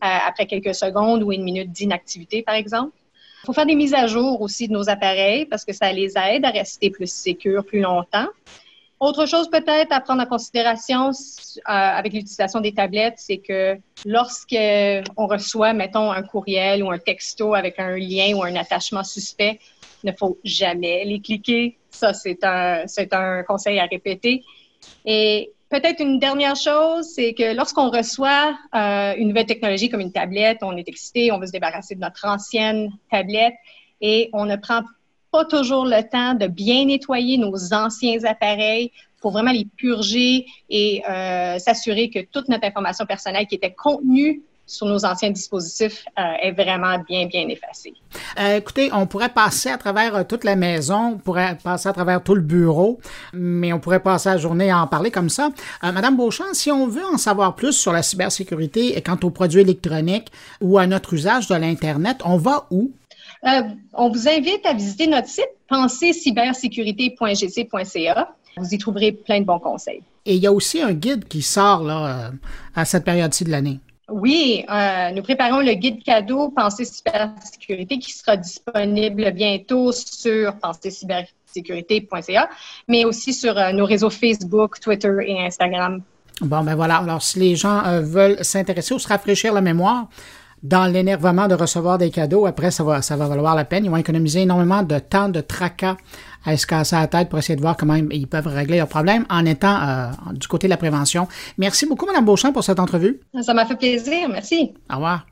[0.04, 2.92] euh, après quelques secondes ou une minute d'inactivité, par exemple.
[3.46, 6.44] Faut faire des mises à jour aussi de nos appareils parce que ça les aide
[6.44, 8.26] à rester plus sécures plus longtemps.
[8.98, 15.26] Autre chose peut-être à prendre en considération euh, avec l'utilisation des tablettes, c'est que lorsqu'on
[15.28, 19.60] reçoit, mettons, un courriel ou un texto avec un lien ou un attachement suspect,
[20.02, 21.76] il ne faut jamais les cliquer.
[21.90, 24.42] Ça, c'est un, c'est un conseil à répéter.
[25.04, 30.12] Et peut-être une dernière chose, c'est que lorsqu'on reçoit euh, une nouvelle technologie comme une
[30.12, 33.54] tablette, on est excité, on veut se débarrasser de notre ancienne tablette
[34.00, 34.82] et on ne prend
[35.32, 41.02] pas toujours le temps de bien nettoyer nos anciens appareils pour vraiment les purger et
[41.08, 46.22] euh, s'assurer que toute notre information personnelle qui était contenue sur nos anciens dispositifs euh,
[46.42, 47.94] est vraiment bien, bien effacée.
[48.38, 52.22] Euh, écoutez, on pourrait passer à travers toute la maison, on pourrait passer à travers
[52.22, 52.98] tout le bureau,
[53.32, 55.50] mais on pourrait passer la journée à en parler comme ça.
[55.82, 59.60] Madame Beauchamp, si on veut en savoir plus sur la cybersécurité et quant aux produits
[59.60, 62.90] électroniques ou à notre usage de l'Internet, on va où?
[63.44, 68.34] Euh, on vous invite à visiter notre site pensercybersécurité.gc.ca.
[68.56, 70.00] Vous y trouverez plein de bons conseils.
[70.24, 72.30] Et il y a aussi un guide qui sort là, euh,
[72.74, 73.80] à cette période-ci de l'année.
[74.08, 82.48] Oui, euh, nous préparons le guide cadeau Pensée cybersécurité qui sera disponible bientôt sur pensercybersécurité.ca,
[82.86, 86.02] mais aussi sur nos réseaux Facebook, Twitter et Instagram.
[86.40, 86.98] Bon, ben voilà.
[86.98, 90.08] Alors, si les gens veulent s'intéresser ou se rafraîchir la mémoire,
[90.62, 93.84] dans l'énervement de recevoir des cadeaux, après, ça va, ça va valoir la peine.
[93.84, 95.96] Ils vont économiser énormément de temps, de tracas
[96.46, 99.26] à se casser la tête pour essayer de voir comment ils peuvent régler leurs problèmes
[99.28, 101.28] en étant euh, du côté de la prévention.
[101.58, 103.20] Merci beaucoup, Mme Beauchamp, pour cette entrevue.
[103.42, 104.28] Ça m'a fait plaisir.
[104.28, 104.72] Merci.
[104.90, 105.26] Au revoir.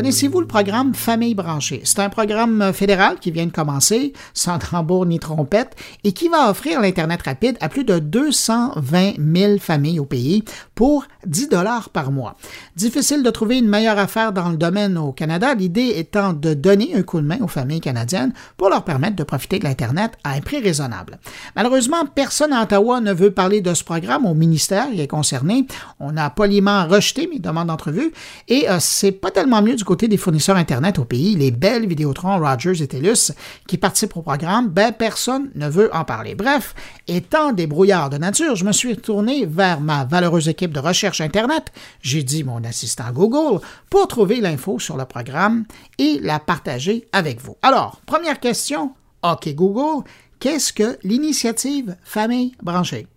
[0.00, 1.82] Connaissez-vous le programme Famille branchée?
[1.84, 6.48] C'est un programme fédéral qui vient de commencer, sans tambour ni trompette, et qui va
[6.48, 10.42] offrir l'Internet rapide à plus de 220 000 familles au pays
[10.74, 12.36] pour 10 dollars par mois.
[12.76, 16.94] Difficile de trouver une meilleure affaire dans le domaine au Canada, l'idée étant de donner
[16.94, 20.30] un coup de main aux familles canadiennes pour leur permettre de profiter de l'Internet à
[20.30, 21.18] un prix raisonnable.
[21.56, 25.66] Malheureusement, personne à Ottawa ne veut parler de ce programme au ministère qui est concerné.
[25.98, 28.12] On a poliment rejeté mes demandes d'entrevue
[28.48, 31.88] et euh, c'est pas tellement mieux du côté des fournisseurs Internet au pays, les belles
[31.88, 33.32] Vidéotron, Rogers et TELUS
[33.66, 36.36] qui participent au programme, ben personne ne veut en parler.
[36.36, 36.76] Bref,
[37.08, 41.20] étant des brouillards de nature, je me suis tourné vers ma valeureuse équipe de recherche
[41.20, 41.72] Internet.
[42.02, 45.64] J'ai dit mon assistant Google pour trouver l'info sur le programme
[45.98, 47.56] et la partager avec vous.
[47.60, 48.92] Alors, première question.
[49.24, 50.04] OK Google,
[50.38, 53.08] qu'est-ce que l'initiative Famille branchée?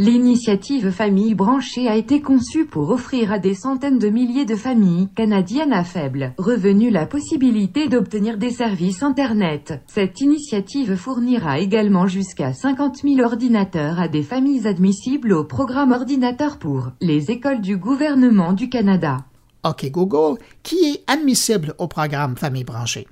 [0.00, 5.10] L'initiative Famille branchée a été conçue pour offrir à des centaines de milliers de familles
[5.14, 9.82] canadiennes à faible revenu la possibilité d'obtenir des services Internet.
[9.88, 16.58] Cette initiative fournira également jusqu'à 50 000 ordinateurs à des familles admissibles au programme Ordinateur
[16.58, 19.18] pour les écoles du gouvernement du Canada.
[19.68, 23.06] OK Google, qui est admissible au programme Famille branchée?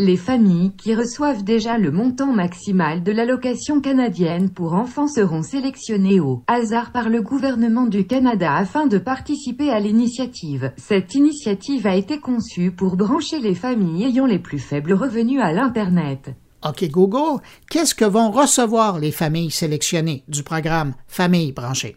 [0.00, 6.20] Les familles qui reçoivent déjà le montant maximal de l'allocation canadienne pour enfants seront sélectionnées
[6.20, 10.72] au hasard par le gouvernement du Canada afin de participer à l'initiative.
[10.76, 15.52] Cette initiative a été conçue pour brancher les familles ayant les plus faibles revenus à
[15.52, 16.30] l'Internet.
[16.64, 21.96] OK Google, qu'est-ce que vont recevoir les familles sélectionnées du programme Famille branchée?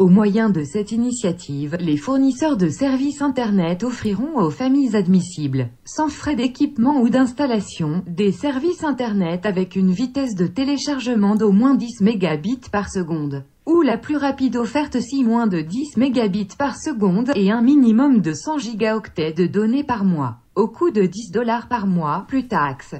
[0.00, 6.08] Au moyen de cette initiative, les fournisseurs de services Internet offriront aux familles admissibles, sans
[6.08, 12.00] frais d'équipement ou d'installation, des services Internet avec une vitesse de téléchargement d'au moins 10
[12.00, 17.30] mégabits par seconde, ou la plus rapide offerte si moins de 10 mégabits par seconde
[17.36, 20.38] et un minimum de 100 gigaoctets de données par mois.
[20.56, 22.96] au coût de 10 dollars par mois, plus taxes.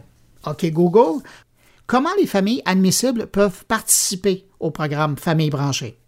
[0.46, 1.22] OK Google,
[1.88, 5.98] comment les familles admissibles peuvent participer au programme Famille branchée?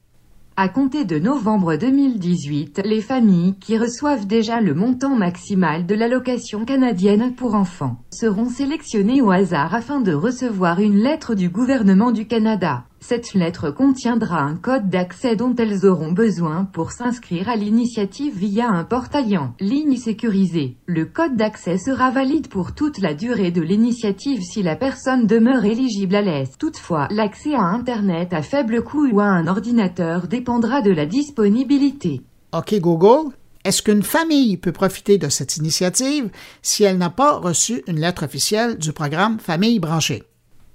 [0.59, 6.65] À compter de novembre 2018, les familles qui reçoivent déjà le montant maximal de l'allocation
[6.65, 12.27] canadienne pour enfants seront sélectionnées au hasard afin de recevoir une lettre du gouvernement du
[12.27, 12.85] Canada.
[13.01, 18.69] Cette lettre contiendra un code d'accès dont elles auront besoin pour s'inscrire à l'initiative via
[18.69, 20.77] un portail en ligne sécurisé.
[20.87, 25.65] Le code d'accès sera valide pour toute la durée de l'initiative si la personne demeure
[25.65, 26.57] éligible à l'aise.
[26.59, 32.23] Toutefois, l'accès à Internet à faible coût ou à un ordinateur dépendra de la disponibilité.
[32.53, 33.33] OK Google,
[33.65, 36.31] est-ce qu'une famille peut profiter de cette initiative
[36.63, 40.23] si elle n'a pas reçu une lettre officielle du programme Famille branchée?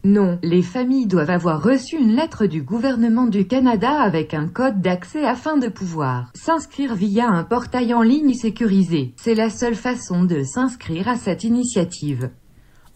[0.04, 4.82] Non, les familles doivent avoir reçu une lettre du gouvernement du Canada avec un code
[4.82, 9.14] d'accès afin de pouvoir s'inscrire via un portail en ligne sécurisé.
[9.18, 12.32] C'est la seule façon de s'inscrire à cette initiative.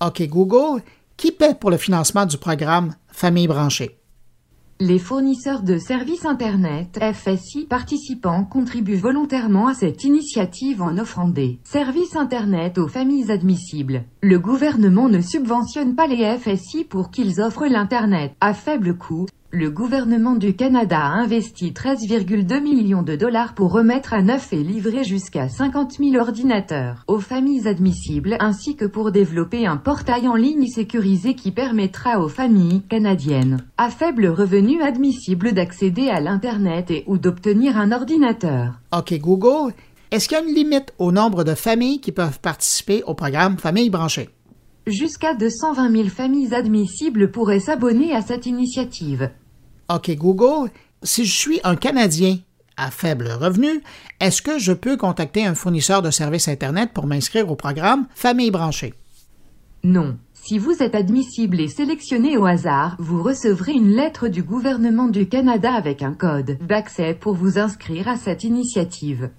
[0.03, 0.81] OK Google,
[1.15, 3.99] qui paie pour le financement du programme Famille branchée?
[4.81, 11.59] Les fournisseurs de services Internet FSI participants contribuent volontairement à cette initiative en offrant des
[11.63, 14.03] services Internet aux familles admissibles.
[14.21, 19.27] Le gouvernement ne subventionne pas les FSI pour qu'ils offrent l'Internet à faible coût.
[19.57, 24.61] Le gouvernement du Canada a investi 13,2 millions de dollars pour remettre à neuf et
[24.61, 30.35] livrer jusqu'à 50 000 ordinateurs aux familles admissibles ainsi que pour développer un portail en
[30.35, 37.05] ligne sécurisé qui permettra aux familles canadiennes à faible revenu admissible d'accéder à l'Internet et
[37.07, 38.73] ou d'obtenir un ordinateur.
[38.91, 39.73] OK Google,
[40.11, 43.57] est-ce qu'il y a une limite au nombre de familles qui peuvent participer au programme
[43.57, 44.27] Famille branchée?
[44.85, 49.31] Jusqu'à 220 000 familles admissibles pourraient s'abonner à cette initiative.
[49.89, 50.71] OK Google,
[51.03, 52.39] si je suis un Canadien
[52.75, 53.83] à faible revenu,
[54.19, 58.51] est-ce que je peux contacter un fournisseur de services Internet pour m'inscrire au programme Famille
[58.51, 58.93] branchée?
[59.83, 60.17] Non.
[60.33, 65.27] Si vous êtes admissible et sélectionné au hasard, vous recevrez une lettre du gouvernement du
[65.27, 69.29] Canada avec un code d'accès pour vous inscrire à cette initiative.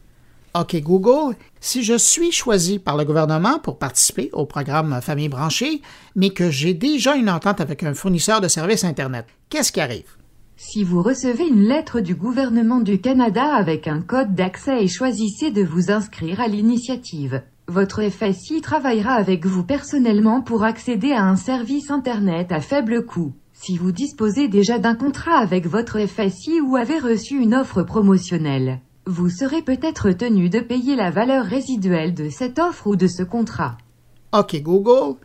[0.58, 5.82] OK Google, si je suis choisi par le gouvernement pour participer au programme Famille branchée,
[6.14, 10.16] mais que j'ai déjà une entente avec un fournisseur de services Internet, qu'est-ce qui arrive?
[10.58, 15.50] Si vous recevez une lettre du gouvernement du Canada avec un code d'accès et choisissez
[15.50, 21.36] de vous inscrire à l'initiative, votre FSI travaillera avec vous personnellement pour accéder à un
[21.36, 23.34] service Internet à faible coût.
[23.52, 28.80] Si vous disposez déjà d'un contrat avec votre FSI ou avez reçu une offre promotionnelle,
[29.04, 33.22] vous serez peut-être tenu de payer la valeur résiduelle de cette offre ou de ce
[33.22, 33.76] contrat.
[34.32, 35.16] OK Google,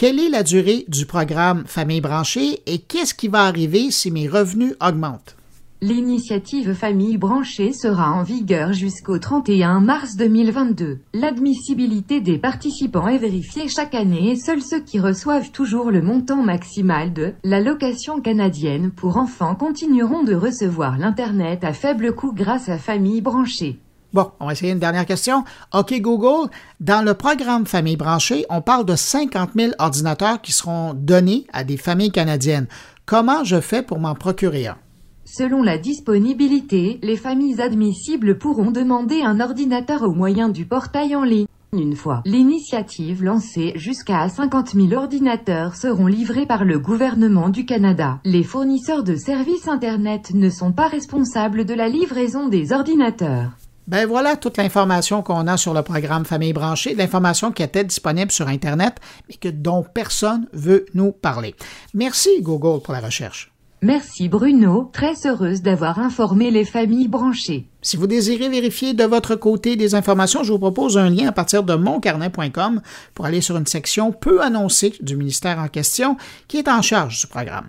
[0.00, 4.28] quelle est la durée du programme Famille branchée et qu'est-ce qui va arriver si mes
[4.28, 5.36] revenus augmentent?
[5.82, 11.00] L'initiative Famille branchée sera en vigueur jusqu'au 31 mars 2022.
[11.12, 16.42] L'admissibilité des participants est vérifiée chaque année et seuls ceux qui reçoivent toujours le montant
[16.42, 22.78] maximal de l'allocation canadienne pour enfants continueront de recevoir l'Internet à faible coût grâce à
[22.78, 23.78] Famille branchée.
[24.12, 25.44] Bon, on va essayer une dernière question.
[25.72, 30.94] OK Google, dans le programme Famille branchée, on parle de 50 000 ordinateurs qui seront
[30.94, 32.66] donnés à des familles canadiennes.
[33.06, 34.76] Comment je fais pour m'en procurer un?
[35.24, 41.22] Selon la disponibilité, les familles admissibles pourront demander un ordinateur au moyen du portail en
[41.22, 41.46] ligne.
[41.72, 48.18] Une fois l'initiative lancée, jusqu'à 50 000 ordinateurs seront livrés par le gouvernement du Canada.
[48.24, 53.52] Les fournisseurs de services Internet ne sont pas responsables de la livraison des ordinateurs.
[53.90, 58.30] Ben voilà toute l'information qu'on a sur le programme Famille branchée, l'information qui était disponible
[58.30, 58.98] sur Internet,
[59.28, 61.56] mais que dont personne veut nous parler.
[61.92, 63.52] Merci Google pour la recherche.
[63.82, 67.66] Merci Bruno, très heureuse d'avoir informé les familles branchées.
[67.82, 71.32] Si vous désirez vérifier de votre côté des informations, je vous propose un lien à
[71.32, 72.82] partir de moncarnet.com
[73.14, 77.22] pour aller sur une section peu annoncée du ministère en question qui est en charge
[77.22, 77.66] du programme.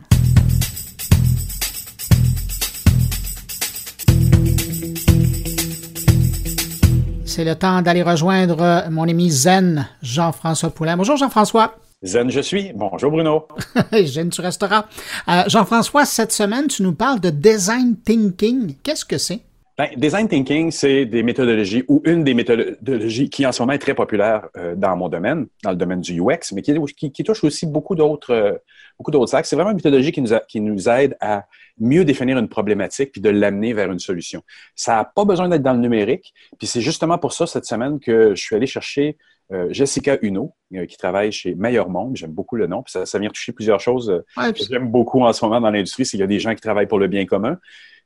[7.42, 10.96] C'est le temps d'aller rejoindre mon ami Zen, Jean-François Poulain.
[10.96, 11.74] Bonjour Jean-François.
[12.04, 12.72] Zen, je suis.
[12.76, 13.48] Bonjour Bruno.
[14.06, 14.86] Zen, tu resteras.
[15.28, 18.76] Euh, Jean-François, cette semaine, tu nous parles de design thinking.
[18.84, 19.40] Qu'est-ce que c'est?
[19.76, 23.80] Ben, design thinking, c'est des méthodologies ou une des méthodologies qui en ce moment est
[23.80, 27.24] très populaire euh, dans mon domaine, dans le domaine du UX, mais qui, qui, qui
[27.24, 28.54] touche aussi beaucoup d'autres euh,
[29.00, 29.50] beaucoup d'autres axes.
[29.50, 31.46] C'est vraiment une méthodologie qui nous, a, qui nous aide à
[31.80, 34.44] mieux définir une problématique puis de l'amener vers une solution.
[34.76, 36.34] Ça n'a pas besoin d'être dans le numérique.
[36.58, 39.18] Puis c'est justement pour ça, cette semaine, que je suis allé chercher
[39.52, 42.16] euh, Jessica Huneau, euh, qui travaille chez Meilleur Monde.
[42.16, 42.84] J'aime beaucoup le nom.
[42.84, 45.72] Puis ça, ça vient toucher plusieurs choses euh, que j'aime beaucoup en ce moment dans
[45.72, 46.06] l'industrie.
[46.06, 47.60] C'est qu'il y a des gens qui travaillent pour le bien commun,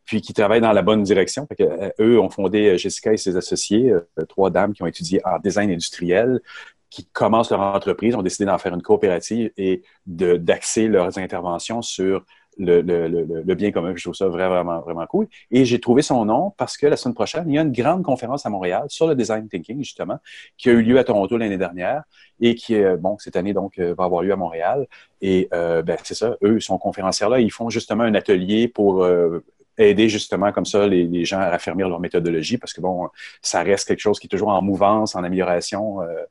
[0.06, 1.46] puis qui travaillent dans la bonne direction.
[1.48, 3.94] Fait que, eux ont fondé Jessica et ses associés,
[4.28, 6.42] trois dames qui ont étudié en design industriel,
[6.90, 12.26] qui commencent leur entreprise ont décidé d'en faire une coopérative et d'axer leurs interventions sur
[12.58, 13.94] le, bien commun.
[13.96, 15.28] Je trouve ça vraiment, vraiment, cool.
[15.52, 18.04] Et j'ai trouvé son nom parce que la semaine prochaine, il y a une grande
[18.04, 20.20] conférence à Montréal sur le design thinking, justement,
[20.58, 22.04] qui a eu lieu à Toronto l'année dernière
[22.40, 24.88] et qui, bon, cette année, donc, euh, va avoir lieu à Montréal.
[25.22, 27.40] Et euh, ben, c'est ça, eux, sont conférenciers là.
[27.40, 29.44] Ils font justement un atelier pour euh,
[29.78, 33.10] aider justement comme ça les, gens à raffermir leur méthodologie parce que, bon,
[33.42, 36.02] ça reste quelque chose qui est toujours en mouvance, en amélioration.
[36.02, 36.26] Euh, euh,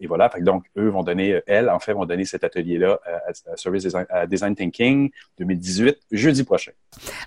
[0.00, 3.84] et voilà, donc eux vont donner, elles en fait, vont donner cet atelier-là à, Service
[3.84, 6.72] Design, à Design, Thinking 2018, jeudi prochain.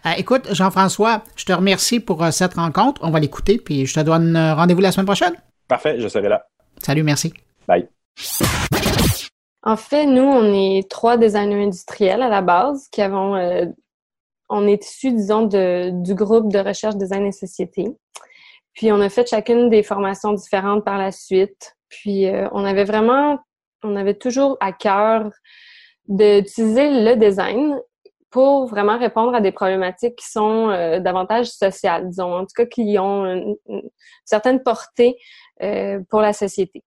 [0.05, 3.01] Euh, écoute, Jean-François, je te remercie pour euh, cette rencontre.
[3.03, 5.33] On va l'écouter, puis je te donne rendez-vous la semaine prochaine.
[5.67, 6.47] Parfait, je serai là.
[6.83, 7.33] Salut, merci.
[7.67, 7.87] Bye.
[9.63, 13.35] En fait, nous, on est trois designers industriels à la base qui avons.
[14.49, 17.85] on est issus, disons, de, du groupe de recherche design et société.
[18.73, 21.76] Puis on a fait chacune des formations différentes par la suite.
[21.89, 23.39] Puis euh, on avait vraiment,
[23.83, 25.31] on avait toujours à cœur
[26.07, 27.79] d'utiliser le design
[28.29, 32.65] pour vraiment répondre à des problématiques qui sont euh, davantage sociales, disons, en tout cas
[32.65, 33.55] qui ont une,
[34.25, 35.17] certaine portée
[35.63, 36.83] euh, pour la société.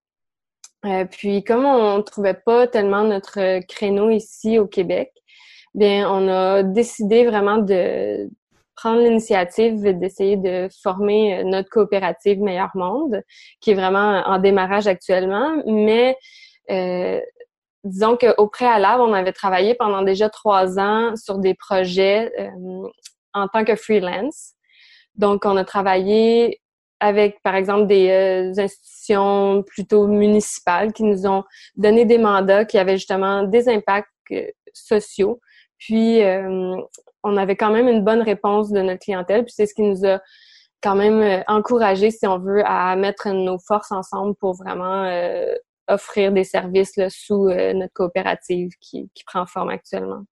[1.11, 5.11] puis comme on ne trouvait pas tellement notre créneau ici au Québec,
[5.73, 8.29] bien on a décidé vraiment de,
[8.81, 13.21] prendre l'initiative d'essayer de former euh, notre coopérative Meilleur Monde,
[13.59, 16.17] qui est vraiment en démarrage actuellement, mais
[16.71, 17.19] euh,
[17.83, 22.89] disons qu'au préalable, on avait travaillé pendant déjà trois ans sur des projets euh,
[23.35, 24.53] en tant que freelance.
[25.13, 26.59] Donc, on a travaillé
[26.99, 31.43] avec, par exemple, des institutions plutôt municipales qui nous ont
[31.75, 34.07] donné des mandats qui avaient justement des impacts
[34.73, 35.39] sociaux.
[35.81, 36.21] Puis,
[37.23, 39.43] on avait quand même une bonne réponse de notre clientèle.
[39.43, 40.19] Puis c'est ce qui nous a
[40.81, 45.53] quand même euh, encouragé, si on veut, à mettre nos forces ensemble pour vraiment euh,
[45.87, 50.23] offrir des services là, sous euh, notre coopérative qui, qui prend forme actuellement.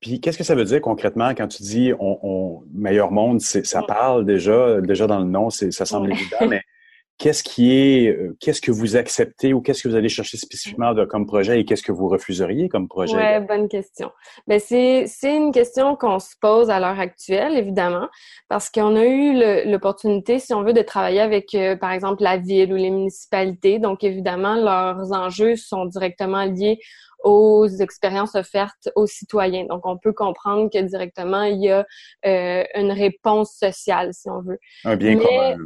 [0.00, 3.82] Puis qu'est-ce que ça veut dire concrètement quand tu dis on, on meilleur monde, ça
[3.82, 6.62] parle déjà, déjà dans le nom, ça semble évident, mais
[7.18, 10.94] qu'est-ce qui est, euh, qu'est-ce que vous acceptez ou qu'est-ce que vous allez chercher spécifiquement
[10.94, 13.16] de, comme projet et qu'est-ce que vous refuseriez comme projet?
[13.16, 14.12] Oui, bonne question.
[14.46, 18.08] Ben, c'est, c'est une question qu'on se pose à l'heure actuelle, évidemment,
[18.48, 22.36] parce qu'on a eu l'opportunité, si on veut, de travailler avec, euh, par exemple, la
[22.36, 23.80] ville ou les municipalités.
[23.80, 26.78] Donc, évidemment, leurs enjeux sont directement liés
[27.24, 29.64] aux expériences offertes aux citoyens.
[29.64, 31.84] Donc, on peut comprendre que directement, il y a
[32.26, 34.58] euh, une réponse sociale, si on veut.
[34.84, 35.56] Un bien commun.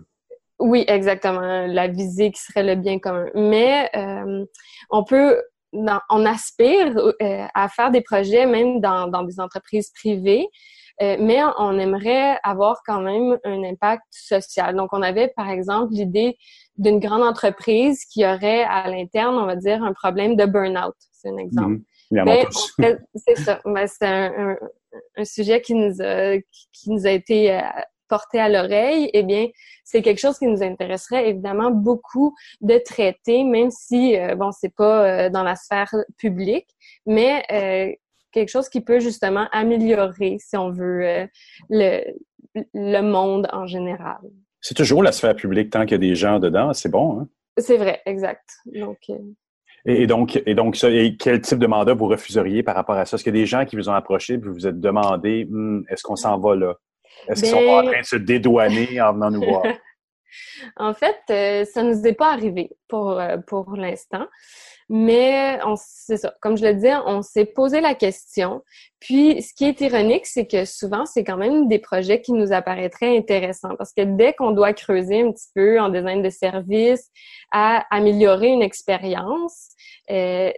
[0.62, 1.66] Oui, exactement.
[1.66, 3.26] La visée qui serait le bien commun.
[3.34, 4.44] Mais euh,
[4.90, 5.42] on peut,
[5.72, 10.46] on aspire euh, à faire des projets même dans, dans des entreprises privées,
[11.02, 14.76] euh, mais on aimerait avoir quand même un impact social.
[14.76, 16.38] Donc, on avait par exemple l'idée
[16.78, 20.94] d'une grande entreprise qui aurait à l'interne, on va dire, un problème de burn-out.
[21.10, 21.80] C'est un exemple.
[22.12, 22.98] Mm-hmm.
[23.16, 23.60] C'est ça.
[23.64, 24.56] c'est un,
[25.16, 26.38] un, sujet qui nous a,
[26.72, 27.58] qui nous a été
[28.12, 29.46] porter à l'oreille, eh bien,
[29.84, 34.74] c'est quelque chose qui nous intéresserait évidemment beaucoup de traiter, même si, euh, bon, c'est
[34.74, 36.68] pas euh, dans la sphère publique,
[37.06, 37.90] mais euh,
[38.30, 41.26] quelque chose qui peut justement améliorer, si on veut,
[41.70, 42.02] le,
[42.74, 44.20] le monde en général.
[44.60, 47.28] C'est toujours la sphère publique tant qu'il y a des gens dedans, c'est bon, hein?
[47.56, 48.48] C'est vrai, exact.
[48.66, 49.10] Donc,
[49.84, 53.06] et, donc, et donc ça, et quel type de mandat vous refuseriez par rapport à
[53.06, 53.14] ça?
[53.14, 55.46] Est-ce qu'il y a des gens qui vous ont approché et vous vous êtes demandé,
[55.50, 56.74] hmm, est-ce qu'on s'en va là?
[57.28, 59.62] Est-ce qu'ils sont pas en ben train de se dédouaner en venant nous voir?
[60.76, 64.26] en fait, euh, ça ne nous est pas arrivé pour, euh, pour l'instant.
[64.88, 68.62] Mais c'est ça, comme je le disais, on s'est posé la question.
[69.00, 72.52] Puis, ce qui est ironique, c'est que souvent, c'est quand même des projets qui nous
[72.52, 77.08] apparaîtraient intéressants parce que dès qu'on doit creuser un petit peu en design de service
[77.52, 79.68] à améliorer une expérience,
[80.10, 80.52] euh,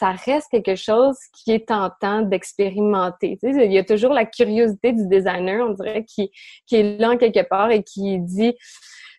[0.00, 3.38] ça reste quelque chose qui est tentant d'expérimenter.
[3.42, 6.30] Tu sais, il y a toujours la curiosité du designer, on dirait, qui,
[6.66, 8.56] qui est là quelque part et qui dit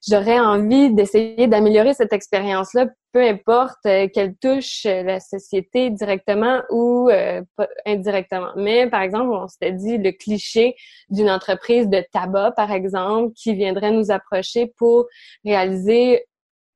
[0.10, 6.64] j'aurais envie d'essayer d'améliorer cette expérience-là, peu importe euh, qu'elle touche euh, la société directement
[6.72, 7.44] ou euh,
[7.86, 8.50] indirectement.
[8.56, 10.76] Mais par exemple, on s'était dit le cliché
[11.10, 15.06] d'une entreprise de tabac, par exemple, qui viendrait nous approcher pour
[15.46, 16.26] réaliser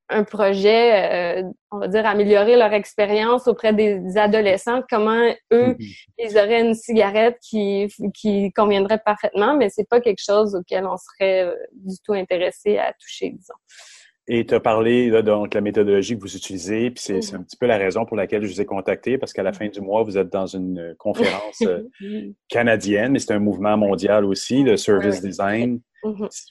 [0.09, 5.97] un projet, euh, on va dire, améliorer leur expérience auprès des adolescents, comment eux, mm-hmm.
[6.19, 10.97] ils auraient une cigarette qui, qui conviendrait parfaitement, mais c'est pas quelque chose auquel on
[10.97, 13.55] serait euh, du tout intéressé à toucher, disons.
[14.27, 17.57] Et tu as parlé là, donc la méthodologie que vous utilisez, puis c'est un petit
[17.57, 20.01] peu la raison pour laquelle je vous ai contacté, parce qu'à la fin du mois,
[20.01, 21.83] vous êtes dans une conférence euh,
[22.49, 25.79] canadienne, mais c'est un mouvement mondial aussi, le service design.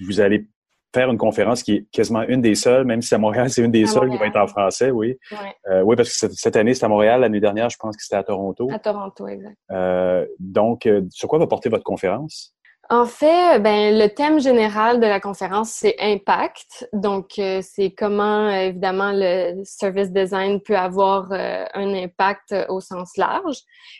[0.01, 0.47] Vous allez
[0.95, 3.73] faire une conférence qui est quasiment une des seules, même si à Montréal, c'est une
[3.73, 5.19] des À seules qui va être en français, oui.
[5.33, 5.39] Ouais.
[5.71, 7.21] Euh, oui, parce que cette, cette année, c'est à Montréal.
[7.21, 8.69] L'année dernière, je pense que c'était à Toronto.
[8.73, 9.57] À Toronto, exact.
[9.73, 12.54] Euh, donc, euh, sur quoi va porter votre conférence?
[12.91, 16.89] En fait, ben le thème général de la conférence c'est impact.
[16.93, 22.67] Donc euh, c'est comment euh, évidemment le service design peut avoir euh, un impact euh,
[22.69, 23.57] au sens large.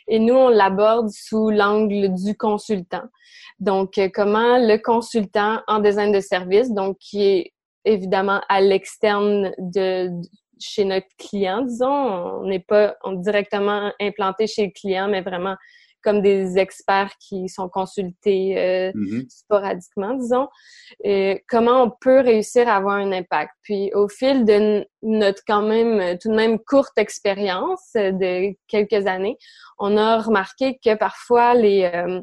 [0.07, 3.03] Et nous on l'aborde sous l'angle du consultant.
[3.59, 7.53] Donc euh, comment le consultant en design de service, donc qui est
[7.85, 10.09] évidemment à l'externe de,
[10.59, 11.87] chez notre client, disons,
[12.41, 15.55] on n'est pas directement implanté chez le client, mais vraiment
[16.05, 19.25] comme des experts qui sont consultés euh, Mhm.
[19.27, 20.47] sporadiquement, disons,
[21.05, 23.51] euh, comment on peut réussir à avoir un impact?
[23.63, 29.05] Puis au fil de notre quand même euh, tout de même courte expérience de quelques
[29.07, 29.37] années,
[29.79, 32.21] on a remarqué que parfois les euh,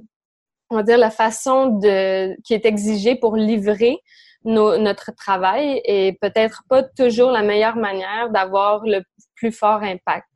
[0.70, 3.98] on va dire la façon de qui est exigée pour livrer
[4.44, 9.00] nos- notre travail est peut-être pas toujours la meilleure manière d'avoir le
[9.36, 10.26] plus fort impact.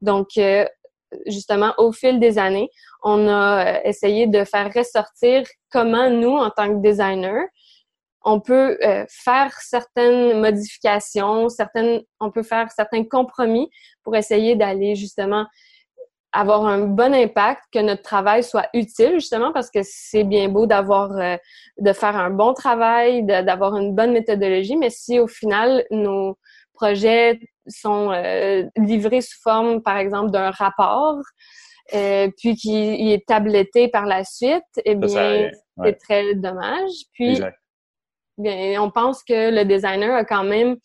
[0.00, 0.66] Donc euh,
[1.26, 2.68] justement, au fil des années,
[3.02, 7.46] on a euh, essayé de faire ressortir comment nous, en tant que designer,
[8.24, 13.70] on peut euh, faire certaines modifications, certaines, on peut faire certains compromis
[14.02, 15.46] pour essayer d'aller justement
[16.32, 20.66] avoir un bon impact, que notre travail soit utile justement parce que c'est bien beau
[20.66, 21.36] d'avoir, euh,
[21.78, 26.36] de faire un bon travail, d'avoir une bonne méthodologie, mais si au final nos
[26.78, 31.18] projets sont euh, livrés sous forme, par exemple, d'un rapport,
[31.94, 35.08] euh, puis qui est tabletté par la suite, eh bien.
[35.08, 35.50] Ouais.
[35.84, 36.90] c'est très dommage.
[37.12, 37.58] Puis, Exact.
[38.36, 40.76] bien, on pense que le designer a quand même,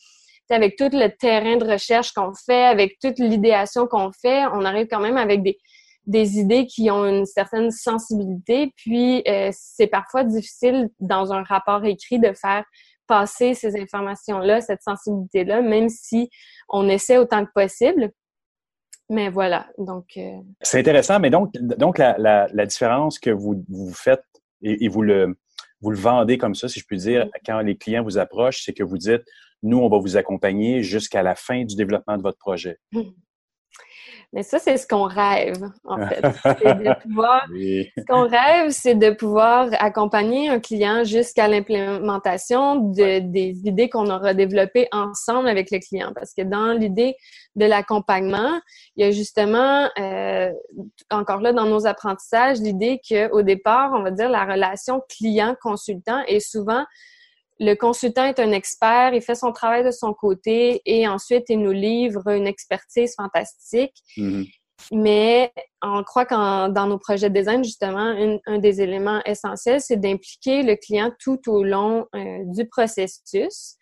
[0.49, 4.87] avec tout le terrain de recherche qu'on fait, avec toute l'idéation qu'on fait, on arrive
[4.87, 5.57] quand même avec des,
[6.05, 8.71] des idées qui ont une certaine sensibilité.
[8.75, 12.63] Puis, euh, c'est parfois difficile dans un rapport écrit de faire
[13.07, 16.29] passer ces informations-là, cette sensibilité-là, même si
[16.69, 18.11] on essaie autant que possible.
[19.09, 20.05] Mais voilà, donc...
[20.17, 24.23] euh, C'est intéressant, mais donc, donc la, la, la différence que vous, vous faites
[24.61, 25.37] et, et vous, le,
[25.81, 28.73] vous le vendez comme ça, si je puis dire, quand les clients vous approchent, c'est
[28.73, 29.23] que vous dites,
[29.61, 32.77] nous, on va vous accompagner jusqu'à la fin du développement de votre projet.
[34.33, 36.21] Mais ça, c'est ce qu'on rêve, en fait.
[36.83, 37.87] De pouvoir Oui.
[37.95, 44.09] Ce qu'on rêve, c'est de pouvoir accompagner un client jusqu'à l'implémentation de, des idées qu'on
[44.09, 46.11] aura développées ensemble avec le client.
[46.15, 47.15] Parce que dans l'idée
[47.55, 48.59] de l'accompagnement,
[48.95, 50.51] il y a justement, euh,
[51.11, 56.39] encore là, dans nos apprentissages, l'idée qu'au départ, on va dire, la relation client-consultant est
[56.39, 56.83] souvent
[57.59, 61.59] le consultant est un expert, il fait son travail de son côté et ensuite il
[61.59, 63.95] nous livre une expertise fantastique.
[64.17, 64.45] Mhm.
[64.91, 65.51] Mais
[65.81, 69.97] on croit qu'en dans nos projets de design, justement, une- un des éléments essentiels, c'est
[69.97, 73.75] d'impliquer le client tout au long euh, du processus.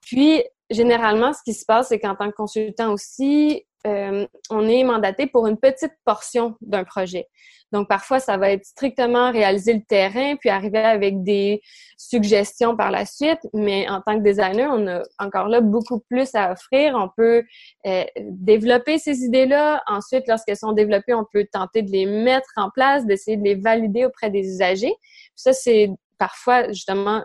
[0.00, 4.84] Puis, généralement, ce qui se passe, c'est qu'en tant que consultant aussi, euh, on est
[4.84, 7.26] mandaté pour une petite portion d'un projet.
[7.72, 11.60] Donc, parfois, ça va être strictement réaliser le terrain, puis arriver avec des
[11.98, 13.40] suggestions par la suite.
[13.52, 16.94] Mais en tant que designer, on a encore là beaucoup plus à offrir.
[16.96, 17.44] On peut
[17.86, 19.82] euh, développer ces idées-là.
[19.86, 23.56] Ensuite, lorsqu'elles sont développées, on peut tenter de les mettre en place, d'essayer de les
[23.56, 24.94] valider auprès des usagers.
[25.34, 27.22] Ça, c'est parfois justement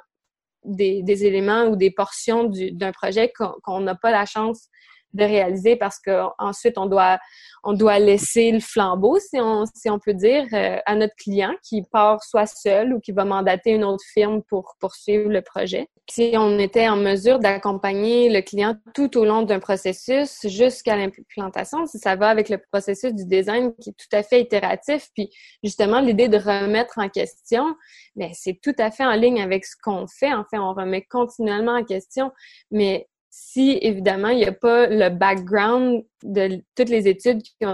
[0.66, 3.32] des, éléments ou des portions du- d'un projet
[3.64, 4.68] qu'on n'a pas la chance
[5.14, 7.20] de réaliser parce qu'ensuite, on doit,
[7.64, 11.54] on doit laisser le flambeau, si on, si on peut dire, euh, à notre client
[11.64, 15.88] qui part soit seul ou qui va mandater une autre firme pour poursuivre le projet.
[16.10, 21.86] Si on était en mesure d'accompagner le client tout au long d'un processus jusqu'à l'implantation,
[21.86, 25.30] si ça va avec le processus du design qui est tout à fait itératif, puis
[25.64, 27.76] justement l'idée de remettre en question,
[28.16, 30.34] mais c'est tout à fait en ligne avec ce qu'on fait.
[30.34, 32.32] En fait, on remet continuellement en question,
[32.70, 37.66] mais si évidemment il n'y a pas le background de toutes les études qui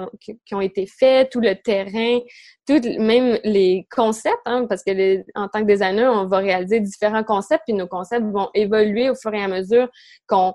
[0.56, 2.20] ont, été faites, tout le terrain,
[2.66, 6.80] tout, même les concepts, hein, parce que les, en tant que designer, on va réaliser
[6.80, 9.90] différents concepts, puis nos concepts vont évoluer au fur et à mesure
[10.28, 10.54] qu'on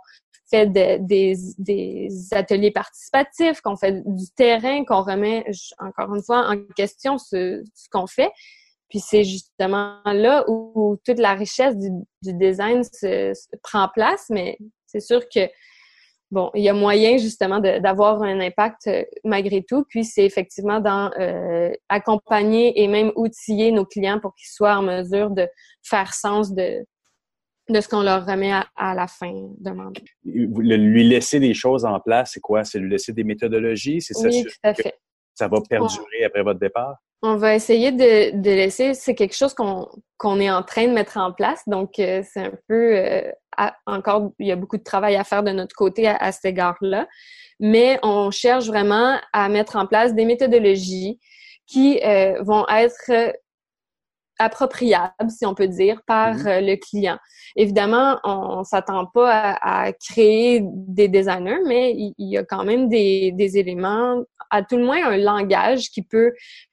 [0.48, 5.44] fait de- des, des ateliers participatifs, qu'on fait du terrain, qu'on remet
[5.80, 8.30] encore une fois en question ce, ce qu'on fait.
[8.88, 11.90] Puis c'est justement là où, où toute la richesse du,
[12.22, 14.56] du design se, se prend place, mais
[14.94, 15.40] c'est sûr que
[16.30, 19.84] bon, il y a moyen justement d'avoir un impact euh, malgré tout.
[19.88, 24.82] Puis c'est effectivement dans euh, accompagner et même outiller nos clients pour qu'ils soient en
[24.82, 25.48] mesure de
[25.82, 26.84] faire sens de
[27.70, 29.32] de ce qu'on leur remet à, à la fin
[30.24, 32.62] le- Lui laisser des choses en place, c'est quoi?
[32.62, 34.02] C'est lui laisser des méthodologies?
[34.02, 34.94] C'est Oui, s'assurer tout à fait.
[35.34, 36.98] ça va perdurer après votre départ?
[37.22, 41.16] On va essayer de, de laisser, c'est quelque chose qu'on est en train de mettre
[41.16, 41.62] en place.
[41.66, 43.22] Donc, euh, c'est un peu euh,
[43.86, 47.06] encore, il y a beaucoup de travail à faire de notre côté à, cet égard-là.
[47.60, 51.18] Mais on cherche vraiment à mettre en place des méthodologies
[51.66, 53.32] qui euh, vont être
[54.38, 56.44] appropriables, si on peut dire, par Mhm.
[56.66, 57.18] le client.
[57.56, 62.44] Évidemment, on, on s'attend pas à, à créer des designers, mais il, il y a
[62.44, 66.32] quand même des, des éléments, à tout le moins un langage qui peut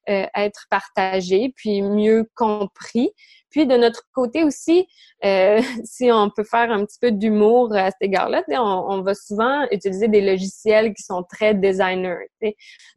[0.10, 3.12] euh, être partagé, puis mieux compris.
[3.52, 4.88] Puis de notre côté aussi,
[5.26, 9.68] euh, si on peut faire un petit peu d'humour à cet égard-là, on, va souvent
[9.72, 12.30] utiliser des logiciels qui sont très designers,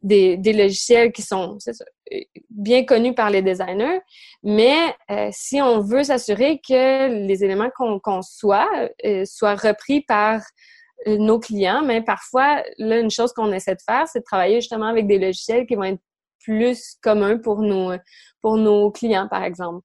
[0.01, 1.57] des, des logiciels qui sont
[2.49, 3.99] bien connus par les designers,
[4.43, 8.69] mais euh, si on veut s'assurer que les éléments qu'on conçoit
[9.05, 10.41] euh, soient repris par
[11.05, 14.87] nos clients, mais parfois, là, une chose qu'on essaie de faire, c'est de travailler justement
[14.87, 16.01] avec des logiciels qui vont être
[16.43, 17.93] plus communs pour nos,
[18.41, 19.81] pour nos clients, par exemple.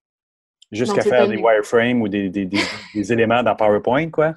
[0.71, 2.61] Jusqu'à faire des wireframes ou des, des, des,
[2.95, 4.33] des éléments dans PowerPoint, quoi?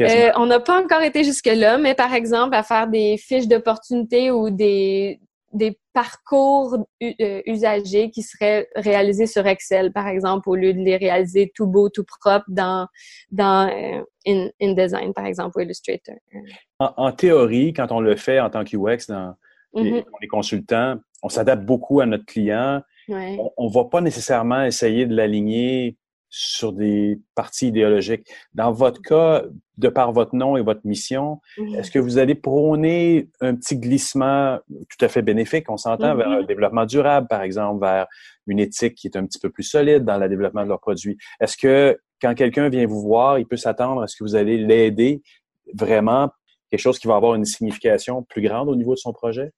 [0.00, 4.32] Euh, on n'a pas encore été jusque-là, mais par exemple, à faire des fiches d'opportunité
[4.32, 5.20] ou des,
[5.54, 10.96] des parcours euh, usagers qui seraient réalisés sur Excel, par exemple, au lieu de les
[10.96, 12.86] réaliser tout beau, tout propre dans,
[13.30, 16.16] dans euh, In- InDesign, par exemple, ou Illustrator.
[16.78, 19.34] En, en théorie, quand on le fait en tant qu'UX, dans
[19.74, 20.04] les, Mhm.
[20.12, 22.82] on est consultant, on s'adapte beaucoup à notre client.
[23.08, 23.36] Ouais.
[23.56, 25.96] On ne va pas nécessairement essayer de l'aligner
[26.36, 28.26] sur des parties idéologiques.
[28.54, 29.44] Dans votre cas,
[29.78, 31.76] de par votre nom et votre mission, Mhm.
[31.76, 36.28] est-ce que vous allez prôner un petit glissement tout à fait bénéfique, on s'entend, vers
[36.28, 38.06] un développement durable, par exemple, vers
[38.48, 41.16] une éthique qui est un petit peu plus solide dans le développement de leurs produits?
[41.40, 44.58] Est-ce que quand quelqu'un vient vous voir, il peut s'attendre à ce que vous allez
[44.58, 45.22] l'aider
[45.72, 46.30] vraiment,
[46.70, 49.52] quelque chose qui va avoir une signification plus grande au niveau de son projet?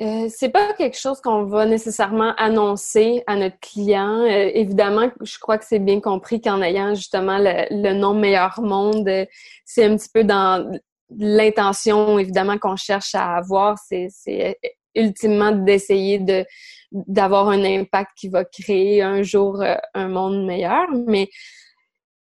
[0.00, 4.22] Euh, c'est pas quelque chose qu'on va nécessairement annoncer à notre client.
[4.22, 8.60] Euh, évidemment, je crois que c'est bien compris qu'en ayant justement le, le nom Meilleur
[8.60, 9.24] Monde, euh,
[9.64, 10.68] c'est un petit peu dans
[11.16, 13.78] l'intention, évidemment, qu'on cherche à avoir.
[13.78, 14.58] C'est, c'est
[14.96, 16.44] ultimement d'essayer de
[16.90, 20.86] d'avoir un impact qui va créer un jour euh, un monde meilleur.
[21.06, 21.28] Mais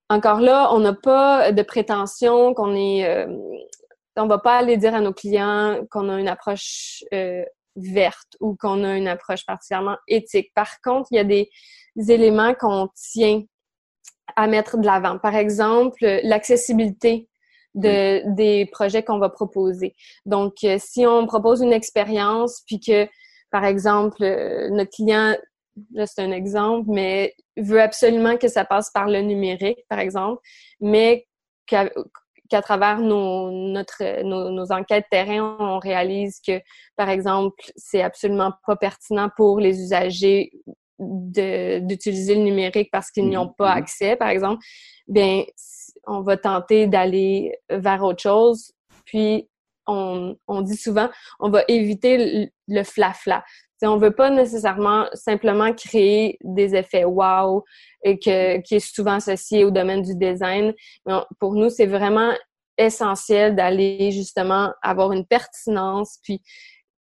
[0.09, 3.07] encore là, on n'a pas de prétention qu'on est...
[3.07, 3.27] euh,
[4.17, 7.45] on va pas aller dire à nos clients qu'on a une approche euh,
[7.79, 10.53] verte ou qu'on a une approche particulièrement éthique.
[10.55, 11.49] Par contre, il y a des,
[11.97, 13.43] éléments qu'on tient
[14.37, 15.19] à mettre de l'avant.
[15.19, 17.29] Par exemple, l'accessibilité
[17.75, 19.95] de, des projets qu'on va proposer.
[20.25, 23.09] Donc, euh, si on propose une expérience, puis que,
[23.51, 25.37] par exemple, euh, notre client,
[25.93, 30.41] là c'est un exemple, mais veut absolument que ça passe par le numérique, par exemple,
[30.81, 31.27] mais
[32.49, 36.61] qu'à travers nos, notre, nos, nos, enquêtes terrain, on réalise que,
[36.97, 40.51] par exemple, c'est absolument pas pertinent pour les usagers
[40.99, 44.65] d'utiliser le numérique parce qu'ils n'y ont pas accès, par exemple,
[45.07, 45.45] bien,
[46.07, 48.73] on va tenter d'aller vers autre chose.
[49.05, 49.49] Puis,
[49.87, 51.09] on, on dit souvent,
[51.41, 53.39] on va éviter le flafla.
[53.39, 53.68] -fla.
[53.83, 57.65] On veut pas nécessairement simplement créer des effets wow
[58.03, 60.75] et que, qui est souvent associé au domaine du design.
[61.07, 62.33] Mais on, pour nous, c'est vraiment
[62.77, 66.19] essentiel d'aller justement avoir une pertinence.
[66.23, 66.41] Puis,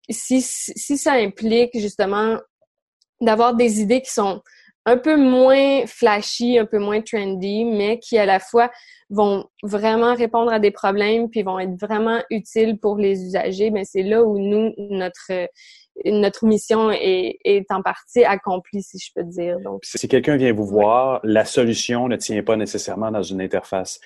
[0.09, 2.37] si, si ça implique justement
[3.21, 4.41] d'avoir des idées qui sont
[4.85, 8.71] un peu moins flashy, un peu moins trendy, mais qui à la fois
[9.09, 13.85] vont vraiment répondre à des problèmes puis vont être vraiment utiles pour les usagers, mais
[13.85, 15.31] c'est là où nous notre
[16.05, 19.59] notre mission est, est, en partie accomplie, si je peux dire.
[19.59, 23.99] Donc, si quelqu'un vient vous voir, la solution ne tient pas nécessairement dans une interface.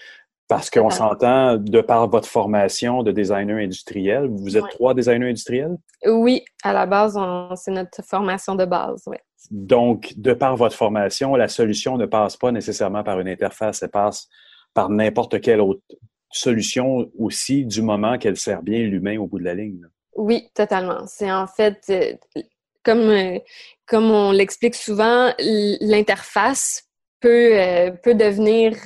[0.48, 4.70] Parce qu'on s'entend, de par votre formation de designer industriel, vous êtes ouais.
[4.70, 5.76] trois designers industriels?
[6.06, 7.18] Oui, à la base,
[7.56, 9.18] c'est notre formation de base, oui.
[9.50, 13.90] Donc, de par votre formation, la solution ne passe pas nécessairement par une interface, elle
[13.90, 14.28] passe
[14.76, 15.82] par n'importe quelle autre
[16.32, 19.88] solution aussi, du moment qu'elle sert bien l'humain au bout de la ligne.
[20.16, 21.06] Oui, totalement.
[21.08, 22.14] C'est en fait, euh,
[22.84, 23.40] comme, euh,
[23.86, 26.84] comme on l'explique souvent, l'interface
[27.20, 28.78] peut, euh, peut devenir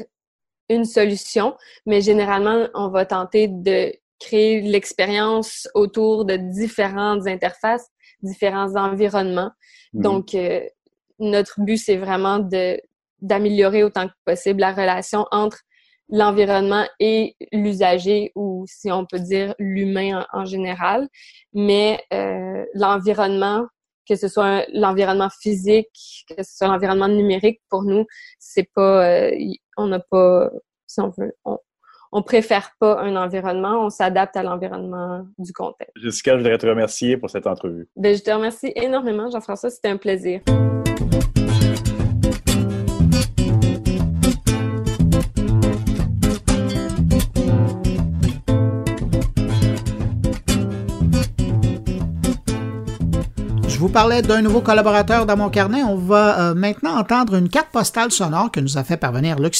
[0.69, 1.55] une solution,
[1.86, 7.88] mais généralement, on va tenter de créer l'expérience autour de différentes interfaces,
[8.21, 9.51] différents environnements.
[9.93, 10.01] Mmh.
[10.01, 10.61] Donc, euh,
[11.19, 12.80] notre but, c'est vraiment de
[13.21, 15.59] d'améliorer autant que possible la relation entre
[16.10, 21.07] l'environnement et l'usager, ou si on peut dire l'humain en, en, général.
[21.53, 23.68] Mais euh, l'environnement,
[24.07, 28.05] que ce soit l'environnement physique, que ce soit l'environnement numérique, pour nous,
[28.39, 29.32] c'est pas, euh,
[29.78, 30.49] on n'a pas,
[30.88, 31.57] si on veut, on,
[32.12, 35.93] on préfère pas un environnement, on s'adapte à l'environnement du contexte.
[35.95, 37.88] Jessica, je voudrais te remercier pour cette entrevue.
[37.95, 39.70] Ben, je te remercie énormément, Jean-François.
[39.70, 40.41] C'était un plaisir.
[53.80, 55.84] Je vous parlais d'un nouveau collaborateur dans mon carnet.
[55.84, 59.55] On va euh, maintenant entendre une carte postale sonore que nous a fait parvenir Luc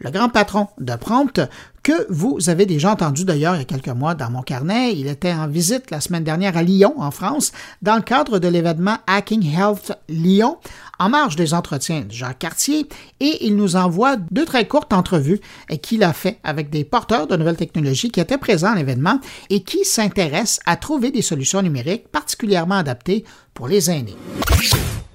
[0.00, 1.38] le grand patron de Prompt,
[1.84, 4.96] que vous avez déjà entendu d'ailleurs il y a quelques mois dans mon carnet.
[4.96, 8.48] Il était en visite la semaine dernière à Lyon, en France, dans le cadre de
[8.48, 10.56] l'événement Hacking Health Lyon,
[10.98, 12.88] en marge des entretiens de Jacques Cartier,
[13.20, 15.40] et il nous envoie deux très courtes entrevues
[15.82, 19.20] qu'il a fait avec des porteurs de nouvelles technologies qui étaient présents à l'événement
[19.50, 24.16] et qui s'intéressent à trouver des solutions numériques particulièrement adaptées pour les aînés.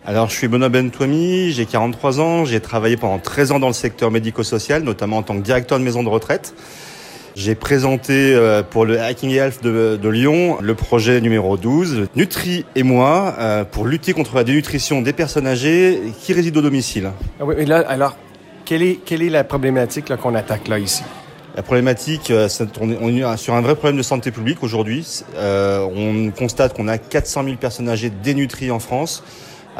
[0.10, 3.74] Alors, je suis Benoît Bentouami, j'ai 43 ans, j'ai travaillé pendant 13 ans dans le
[3.74, 6.56] secteur médico-social, notamment en tant que directeur de maison de retraite.
[7.36, 12.66] J'ai présenté euh, pour le Hacking Health de, de, Lyon le projet numéro 12, Nutri
[12.76, 17.12] et moi, euh, pour lutter contre la dénutrition des personnes âgées qui résident au domicile.
[17.40, 18.18] Ah oui, mais là, alors,
[18.66, 21.04] quelle est, quelle est la problématique qu'on attaque là ici?
[21.56, 22.48] La problématique, euh,
[22.80, 25.24] on est sur un vrai problème de santé publique aujourd'hui.
[25.36, 29.24] Euh, on constate qu'on a 400 000 personnes âgées dénutries en France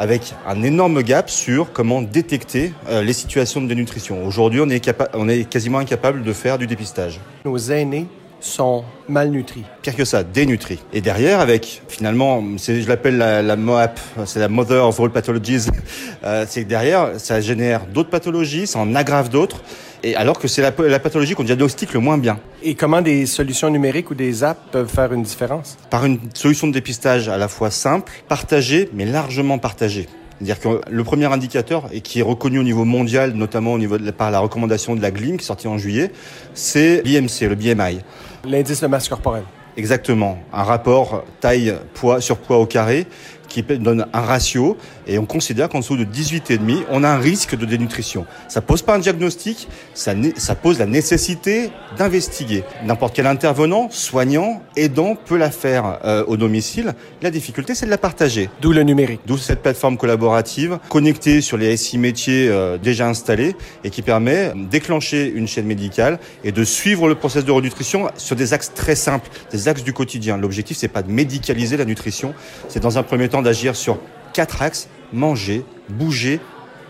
[0.00, 4.26] avec un énorme gap sur comment détecter euh, les situations de dénutrition.
[4.26, 7.20] Aujourd'hui, on, est on est quasiment incapable de faire du dépistage.
[7.44, 8.06] Nos aînés
[8.40, 9.62] sont malnutris.
[9.82, 10.78] Pire que ça, dénutris.
[10.94, 15.66] Et derrière, avec finalement, je l'appelle la, la, MOAP, c'est la Mother of All Pathologies,
[16.24, 19.62] euh, c'est que derrière, ça génère d'autres pathologies, ça en aggrave d'autres.
[20.02, 22.38] Et alors que c'est la, la, pathologie qu'on diagnostique le moins bien.
[22.62, 25.76] Et comment des solutions numériques ou des apps peuvent faire une différence?
[25.90, 30.08] Par une solution de dépistage à la fois simple, partagée, mais largement partagée.
[30.38, 33.98] C'est-à-dire que le premier indicateur, et qui est reconnu au niveau mondial, notamment au niveau
[33.98, 36.12] de, par la recommandation de la GLIM, qui est sortie en juillet,
[36.54, 38.00] c'est l'IMC, le BMI.
[38.48, 39.44] L'indice de masse corporelle.
[39.76, 40.38] Exactement.
[40.52, 43.06] Un rapport taille poids sur poids au carré
[43.50, 47.56] qui donne un ratio et on considère qu'en dessous de 18,5, on a un risque
[47.56, 48.24] de dénutrition.
[48.48, 52.64] Ça pose pas un diagnostic, ça, ça pose la nécessité d'investiguer.
[52.86, 56.94] N'importe quel intervenant, soignant, aidant peut la faire euh, au domicile.
[57.20, 58.48] La difficulté, c'est de la partager.
[58.62, 59.20] D'où le numérique.
[59.26, 64.52] D'où cette plateforme collaborative connectée sur les SI métiers euh, déjà installés et qui permet
[64.54, 68.72] de déclencher une chaîne médicale et de suivre le processus de renutrition sur des axes
[68.74, 70.36] très simples, des axes du quotidien.
[70.36, 72.32] L'objectif, c'est pas de médicaliser la nutrition,
[72.68, 73.98] c'est dans un premier temps d'agir sur
[74.32, 76.40] quatre axes manger, bouger,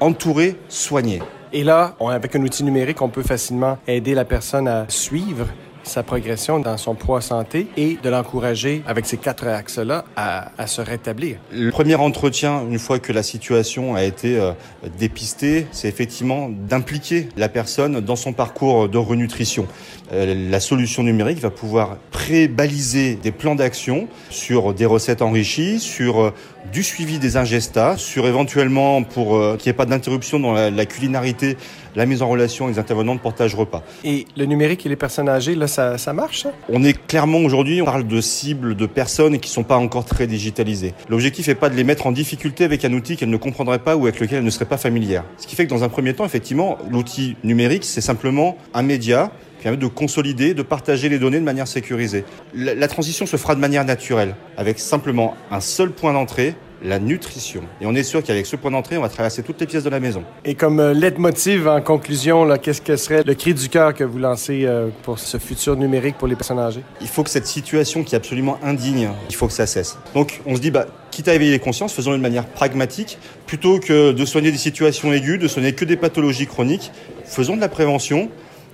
[0.01, 1.23] entourer, soigner.
[1.53, 5.47] Et là, avec un outil numérique, on peut facilement aider la personne à suivre
[5.83, 10.81] sa progression dans son poids santé et de l'encourager avec ces quatre axes-là à, se
[10.81, 11.39] rétablir.
[11.53, 14.53] Le premier entretien, une fois que la situation a été euh,
[14.99, 19.67] dépistée, c'est effectivement d'impliquer la personne dans son parcours de renutrition.
[20.13, 26.21] Euh, la solution numérique va pouvoir pré-baliser des plans d'action sur des recettes enrichies, sur
[26.21, 26.35] euh,
[26.73, 31.57] du suivi des ingestats, sur éventuellement pour qu'il n'y ait pas d'interruption dans la, culinarité,
[31.97, 33.83] la mise en relation avec les intervenants de portage repas.
[34.05, 36.53] Et le numérique et les personnes âgées, là, ça, ça marche ça?
[36.69, 40.05] On est clairement aujourd'hui, on parle de cibles de personnes qui ne sont pas encore
[40.05, 40.95] très digitalisées.
[41.09, 43.97] L'objectif n'est pas de les mettre en difficulté avec un outil qu'elles ne comprendraient pas
[43.97, 45.25] ou avec lequel elles ne seraient pas familières.
[45.39, 49.31] Ce qui fait que dans un premier temps, effectivement, l'outil numérique, c'est simplement un média
[49.59, 52.25] qui permet de consolider, de partager les données de manière sécurisée.
[52.55, 56.99] La, la transition se fera de manière naturelle, avec simplement un seul point d'entrée, la
[56.99, 57.63] nutrition.
[57.81, 59.91] Et on est sûr qu'avec ce point d'entrée, on va traverser toutes les pièces de
[59.91, 60.23] la maison.
[60.45, 64.05] Et comme euh, leitmotiv en conclusion, là, qu'est-ce que serait le cri du cœur que
[64.05, 66.83] vous lancez euh, pour ce futur numérique pour les personnes âgées?
[67.01, 69.99] Il faut que cette situation qui est absolument indigne, il faut que ça cesse.
[70.15, 73.79] Donc on se dit, bah, quitte à éveiller les consciences, faisons de manière pragmatique, plutôt
[73.79, 76.93] que de soigner des situations aiguës, de soigner que des pathologies chroniques,
[77.25, 78.29] faisons de la prévention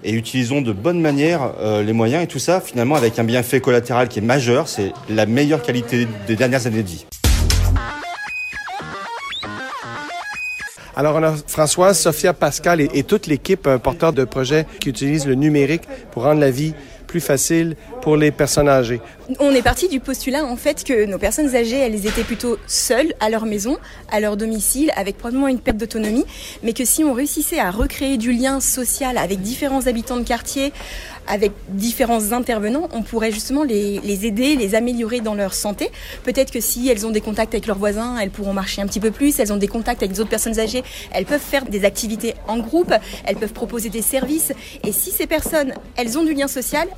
[0.04, 3.60] et utilisons de bonne manière euh, les moyens et tout ça finalement avec un bienfait
[3.60, 7.06] collatéral qui est majeur, c'est la meilleure qualité des dernières années de vie.
[10.98, 15.34] Alors, on a Françoise, Sophia, Pascal et, toute l'équipe porteur de projets qui utilise le
[15.34, 16.72] numérique pour rendre la vie
[17.06, 19.00] plus facile pour les personnes âgées.
[19.38, 23.12] On est parti du postulat en fait que nos personnes âgées, elles étaient plutôt seules
[23.20, 23.76] à leur maison,
[24.10, 26.24] à leur domicile, avec probablement une perte d'autonomie,
[26.62, 30.72] mais que si on réussissait à recréer du lien social avec différents habitants de quartier,
[31.26, 35.90] avec différents intervenants, on pourrait justement les, aider, les améliorer dans leur santé.
[36.24, 39.00] Peut-être que si elles ont des contacts avec leurs voisins, elles pourront marcher un petit
[39.00, 39.38] peu plus.
[39.38, 42.92] Elles ont des contacts avec d'autres personnes âgées, elles peuvent faire des activités en groupe,
[43.24, 44.52] elles peuvent proposer des services.
[44.84, 46.88] Et si ces personnes, elles ont du lien social,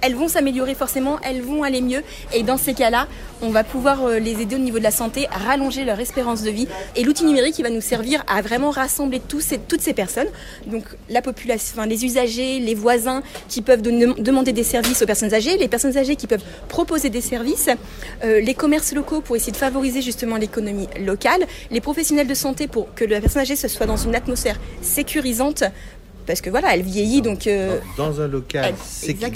[0.00, 2.02] elles vont s'améliorer forcément, elles vont aller mieux.
[2.34, 3.08] Et dans ces cas-là,
[3.42, 6.50] on va pouvoir euh, les aider au niveau de la santé, rallonger leur espérance de
[6.50, 6.68] vie.
[6.94, 9.42] Et l'outil numérique, il va nous servir à vraiment rassembler toutes
[9.80, 10.28] ces personnes.
[10.66, 15.56] Donc la population, les usagers, les voisins qui peuvent demander des services aux personnes âgées,
[15.56, 17.70] les personnes âgées qui peuvent proposer des services,
[18.24, 22.66] euh, les commerces locaux pour essayer de favoriser justement l'économie locale, les professionnels de santé
[22.66, 25.64] pour que la personne âgée se soit dans une atmosphère sécurisante
[26.26, 27.46] parce que voilà, elle vieillit donc.
[27.46, 28.74] Euh, dans un local,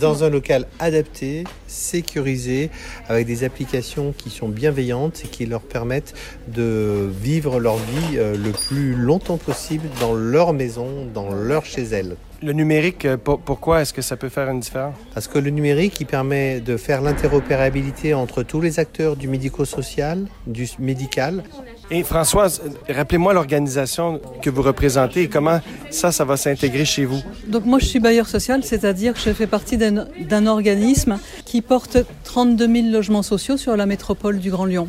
[0.01, 2.70] dans un local adapté, sécurisé,
[3.09, 6.14] avec des applications qui sont bienveillantes et qui leur permettent
[6.49, 11.82] de vivre leur vie euh, le plus longtemps possible dans leur maison, dans leur chez
[11.82, 12.16] elles.
[12.43, 14.95] Le numérique, euh, pourquoi est-ce que ça peut faire une différence?
[15.12, 20.26] Parce que le numérique, il permet de faire l'interopérabilité entre tous les acteurs du médico-social,
[20.47, 21.45] du médical.
[21.93, 25.61] Et Françoise, rappelez-moi l'organisation que vous représentez et comment
[25.91, 27.20] ça, ça va s'intégrer chez vous.
[27.49, 31.99] Donc moi, je suis bailleur social, c'est-à-dire que je fais partie d'un organisme qui porte
[32.22, 34.88] 32 000 logements sociaux sur la métropole du Grand Lyon.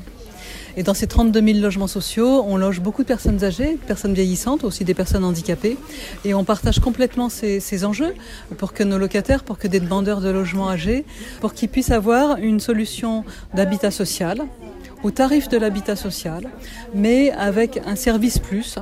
[0.77, 4.63] Et dans ces 32 000 logements sociaux, on loge beaucoup de personnes âgées, personnes vieillissantes,
[4.63, 5.77] aussi des personnes handicapées.
[6.23, 8.13] Et on partage complètement ces, ces enjeux
[8.59, 11.03] pour que nos locataires, pour que des demandeurs de logements âgés,
[11.41, 13.25] pour qu'ils puissent avoir une solution
[13.55, 14.45] d'habitat social
[15.03, 16.43] au tarif de l'habitat social,
[16.93, 18.77] mais avec un service plus.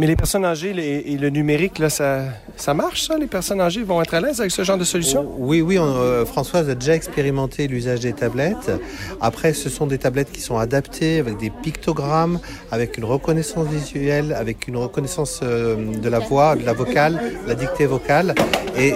[0.00, 0.70] Mais les personnes âgées
[1.12, 2.22] et le numérique, là, ça,
[2.56, 3.18] ça marche, ça?
[3.18, 5.28] Les personnes âgées vont être à l'aise avec ce genre de solution?
[5.28, 5.76] Oh, oui, oui.
[5.76, 8.72] Euh, Françoise a déjà expérimenté l'usage des tablettes.
[9.20, 12.40] Après, ce sont des tablettes qui sont adaptées avec des pictogrammes,
[12.72, 17.54] avec une reconnaissance visuelle, avec une reconnaissance euh, de la voix, de la vocale, la
[17.54, 18.34] dictée vocale.
[18.78, 18.94] Et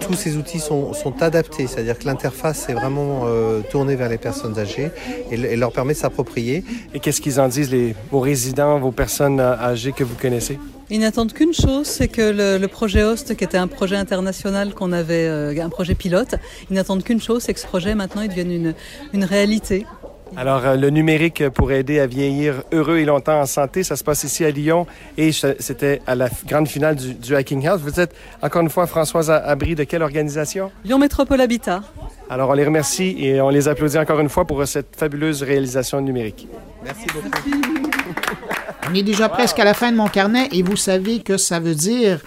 [0.00, 4.18] tous ces outils sont, sont adaptés, c'est-à-dire que l'interface est vraiment euh, tournée vers les
[4.18, 4.90] personnes âgées
[5.30, 6.64] et, leur permet de s'approprier.
[6.92, 10.41] Et qu'est-ce qu'ils en disent, les, vos résidents, vos personnes âgées que vous connaissez?
[10.90, 14.92] Ils n'attendent qu'une chose, c'est que le, projet HOST, qui était un projet international qu'on
[14.92, 16.34] avait, euh, un projet pilote,
[16.70, 18.74] ils n'attendent qu'une chose, c'est que ce projet maintenant il devienne une,
[19.12, 19.86] une réalité.
[20.34, 24.04] Alors, euh, le numérique pour aider à vieillir heureux et longtemps en santé, ça se
[24.04, 24.86] passe ici à Lyon
[25.18, 27.80] et c'était à la grande finale du, Hacking House.
[27.82, 30.70] Vous êtes encore une fois Françoise Abri de quelle organisation?
[30.84, 31.82] Lyon Métropole Habitat.
[32.30, 36.00] Alors, on les remercie et on les applaudit encore une fois pour cette fabuleuse réalisation
[36.00, 36.48] numérique.
[36.82, 38.48] Merci beaucoup.
[38.88, 41.60] On est déjà presque à la fin de mon carnet et vous savez que ça
[41.60, 42.20] veut dire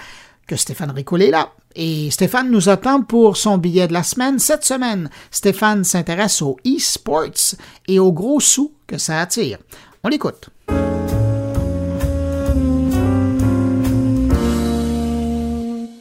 [0.47, 1.51] que Stéphane Ricoul est là.
[1.75, 4.39] Et Stéphane nous attend pour son billet de la semaine.
[4.39, 7.55] Cette semaine, Stéphane s'intéresse aux e-sports
[7.87, 9.59] et aux gros sous que ça attire.
[10.03, 10.49] On l'écoute.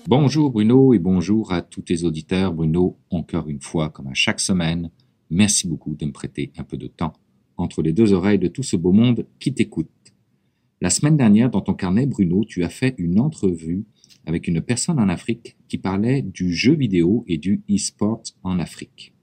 [0.07, 2.53] Bonjour Bruno et bonjour à tous tes auditeurs.
[2.53, 4.91] Bruno, encore une fois, comme à chaque semaine,
[5.31, 7.15] merci beaucoup de me prêter un peu de temps
[7.57, 9.89] entre les deux oreilles de tout ce beau monde qui t'écoute.
[10.81, 13.85] La semaine dernière, dans ton carnet, Bruno, tu as fait une entrevue
[14.27, 19.15] avec une personne en Afrique qui parlait du jeu vidéo et du e-sport en Afrique.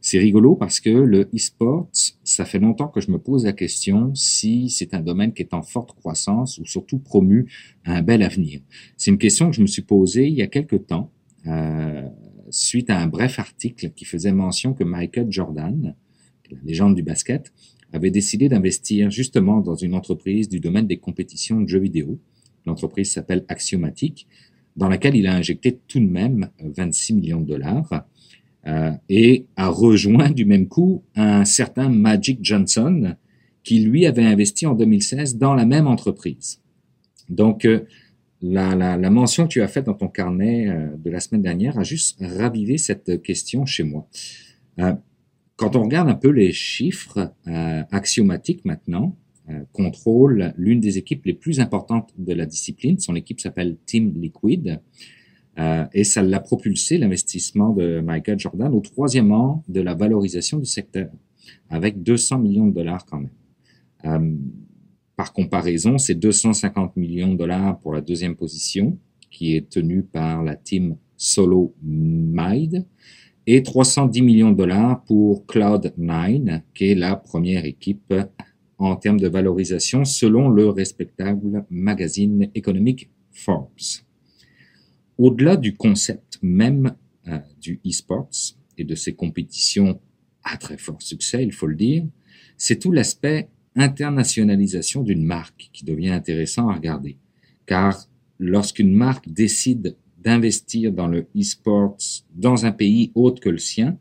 [0.00, 1.88] C'est rigolo parce que le e-sport,
[2.22, 5.52] ça fait longtemps que je me pose la question si c'est un domaine qui est
[5.52, 7.50] en forte croissance ou surtout promu
[7.84, 8.60] à un bel avenir.
[8.96, 11.10] C'est une question que je me suis posée il y a quelque temps
[11.46, 12.08] euh,
[12.50, 15.96] suite à un bref article qui faisait mention que Michael Jordan,
[16.52, 17.52] la légende du basket,
[17.96, 22.18] avait décidé d'investir justement dans une entreprise du domaine des compétitions de jeux vidéo.
[22.66, 24.26] L'entreprise s'appelle Axiomatic,
[24.76, 28.04] dans laquelle il a injecté tout de même 26 millions de dollars
[28.66, 33.14] euh, et a rejoint du même coup un certain Magic Johnson
[33.62, 36.60] qui lui avait investi en 2016 dans la même entreprise.
[37.28, 37.80] Donc, euh,
[38.42, 41.78] la, la, mention que tu as faite dans ton carnet euh, de la semaine dernière
[41.78, 44.06] a juste ravivé cette question chez moi.
[45.56, 49.16] Quand on regarde un peu les chiffres euh, axiomatiques maintenant,
[49.48, 52.98] euh, contrôle l'une des équipes les plus importantes de la discipline.
[52.98, 54.80] Son équipe s'appelle Team Liquid.
[55.58, 60.58] Euh, et ça l'a propulsé, l'investissement de Michael Jordan, au troisième rang de la valorisation
[60.58, 61.08] du secteur,
[61.70, 63.30] avec 200 millions de dollars quand même.
[64.04, 64.36] Euh,
[65.14, 68.98] par comparaison, c'est 250 millions de dollars pour la deuxième position,
[69.30, 71.74] qui est tenue par la team Solo
[73.46, 78.12] et 310 millions de dollars pour Cloud9, qui est la première équipe
[78.78, 84.02] en termes de valorisation selon le respectable magazine économique Forbes.
[85.18, 86.94] Au-delà du concept même
[87.28, 90.00] euh, du e-sports et de ses compétitions
[90.44, 92.04] à très fort succès, il faut le dire,
[92.58, 97.16] c'est tout l'aspect internationalisation d'une marque qui devient intéressant à regarder.
[97.66, 98.06] Car
[98.38, 99.96] lorsqu'une marque décide
[100.26, 101.96] d'investir dans le e-sports
[102.34, 103.96] dans un pays autre que le sien,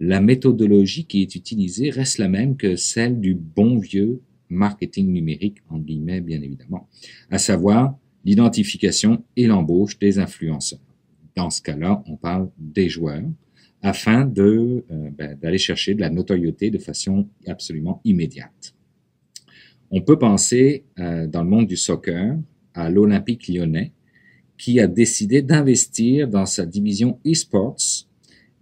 [0.00, 5.58] la méthodologie qui est utilisée reste la même que celle du bon vieux marketing numérique,
[5.70, 6.88] en guillemets bien évidemment,
[7.30, 10.80] à savoir l'identification et l'embauche des influenceurs.
[11.36, 13.22] Dans ce cas-là, on parle des joueurs
[13.80, 18.74] afin de euh, ben, d'aller chercher de la notoriété de façon absolument immédiate.
[19.92, 22.36] On peut penser euh, dans le monde du soccer
[22.74, 23.92] à l'Olympique lyonnais
[24.58, 28.06] qui a décidé d'investir dans sa division e-sports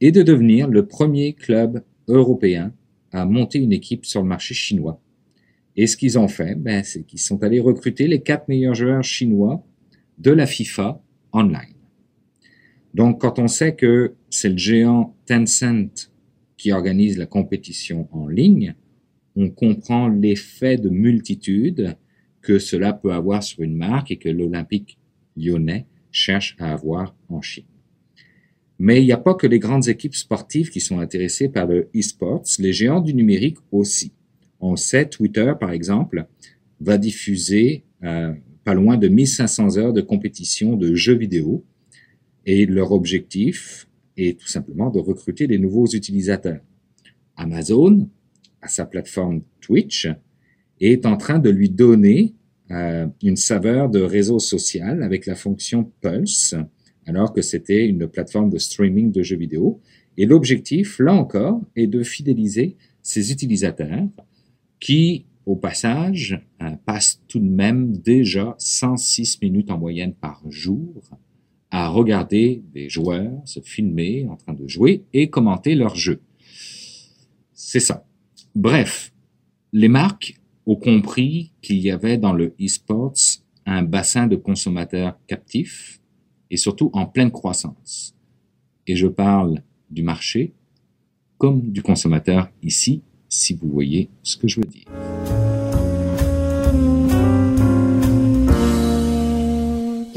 [0.01, 2.72] et de devenir le premier club européen
[3.12, 5.01] à monter une équipe sur le marché chinois.
[5.76, 9.05] Et ce qu'ils ont fait, ben, c'est qu'ils sont allés recruter les quatre meilleurs joueurs
[9.05, 9.64] chinois
[10.18, 11.74] de la FIFA online.
[12.95, 16.11] Donc, quand on sait que c'est le géant Tencent
[16.57, 18.74] qui organise la compétition en ligne,
[19.34, 21.97] on comprend l'effet de multitude
[22.43, 24.99] que cela peut avoir sur une marque et que l'Olympique
[25.37, 27.64] lyonnais cherche à avoir en Chine.
[28.78, 31.89] Mais il n'y a pas que les grandes équipes sportives qui sont intéressées par le
[31.95, 34.12] e-sports, les géants du numérique aussi.
[34.61, 36.26] On sait, Twitter, par exemple,
[36.80, 38.33] va diffuser euh,
[38.64, 41.64] pas loin de 1500 heures de compétition de jeux vidéo
[42.45, 46.61] et leur objectif est tout simplement de recruter des nouveaux utilisateurs.
[47.37, 48.09] Amazon,
[48.61, 50.09] à sa plateforme Twitch,
[50.80, 52.35] est en train de lui donner
[52.70, 56.54] euh, une saveur de réseau social avec la fonction Pulse,
[57.06, 59.80] alors que c'était une plateforme de streaming de jeux vidéo.
[60.16, 64.06] Et l'objectif, là encore, est de fidéliser ses utilisateurs
[64.78, 71.02] qui, au passage, euh, passent tout de même déjà 106 minutes en moyenne par jour
[71.70, 76.20] à regarder des joueurs se filmer en train de jouer et commenter leur jeu.
[77.54, 78.06] C'est ça.
[78.54, 79.12] Bref,
[79.72, 86.00] les marques ont compris qu'il y avait dans le e-sports un bassin de consommateurs captifs
[86.50, 88.14] et surtout en pleine croissance.
[88.86, 90.52] Et je parle du marché
[91.38, 95.01] comme du consommateur ici, si vous voyez ce que je veux dire.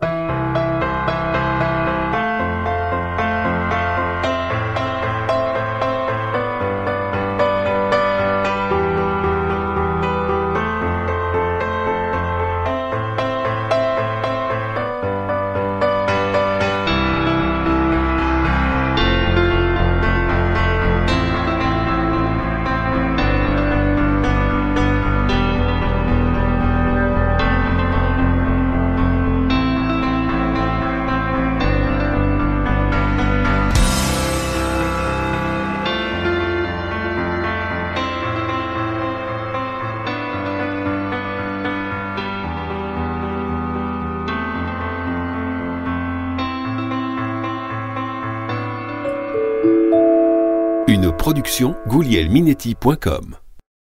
[51.87, 53.48] goulielminetti.com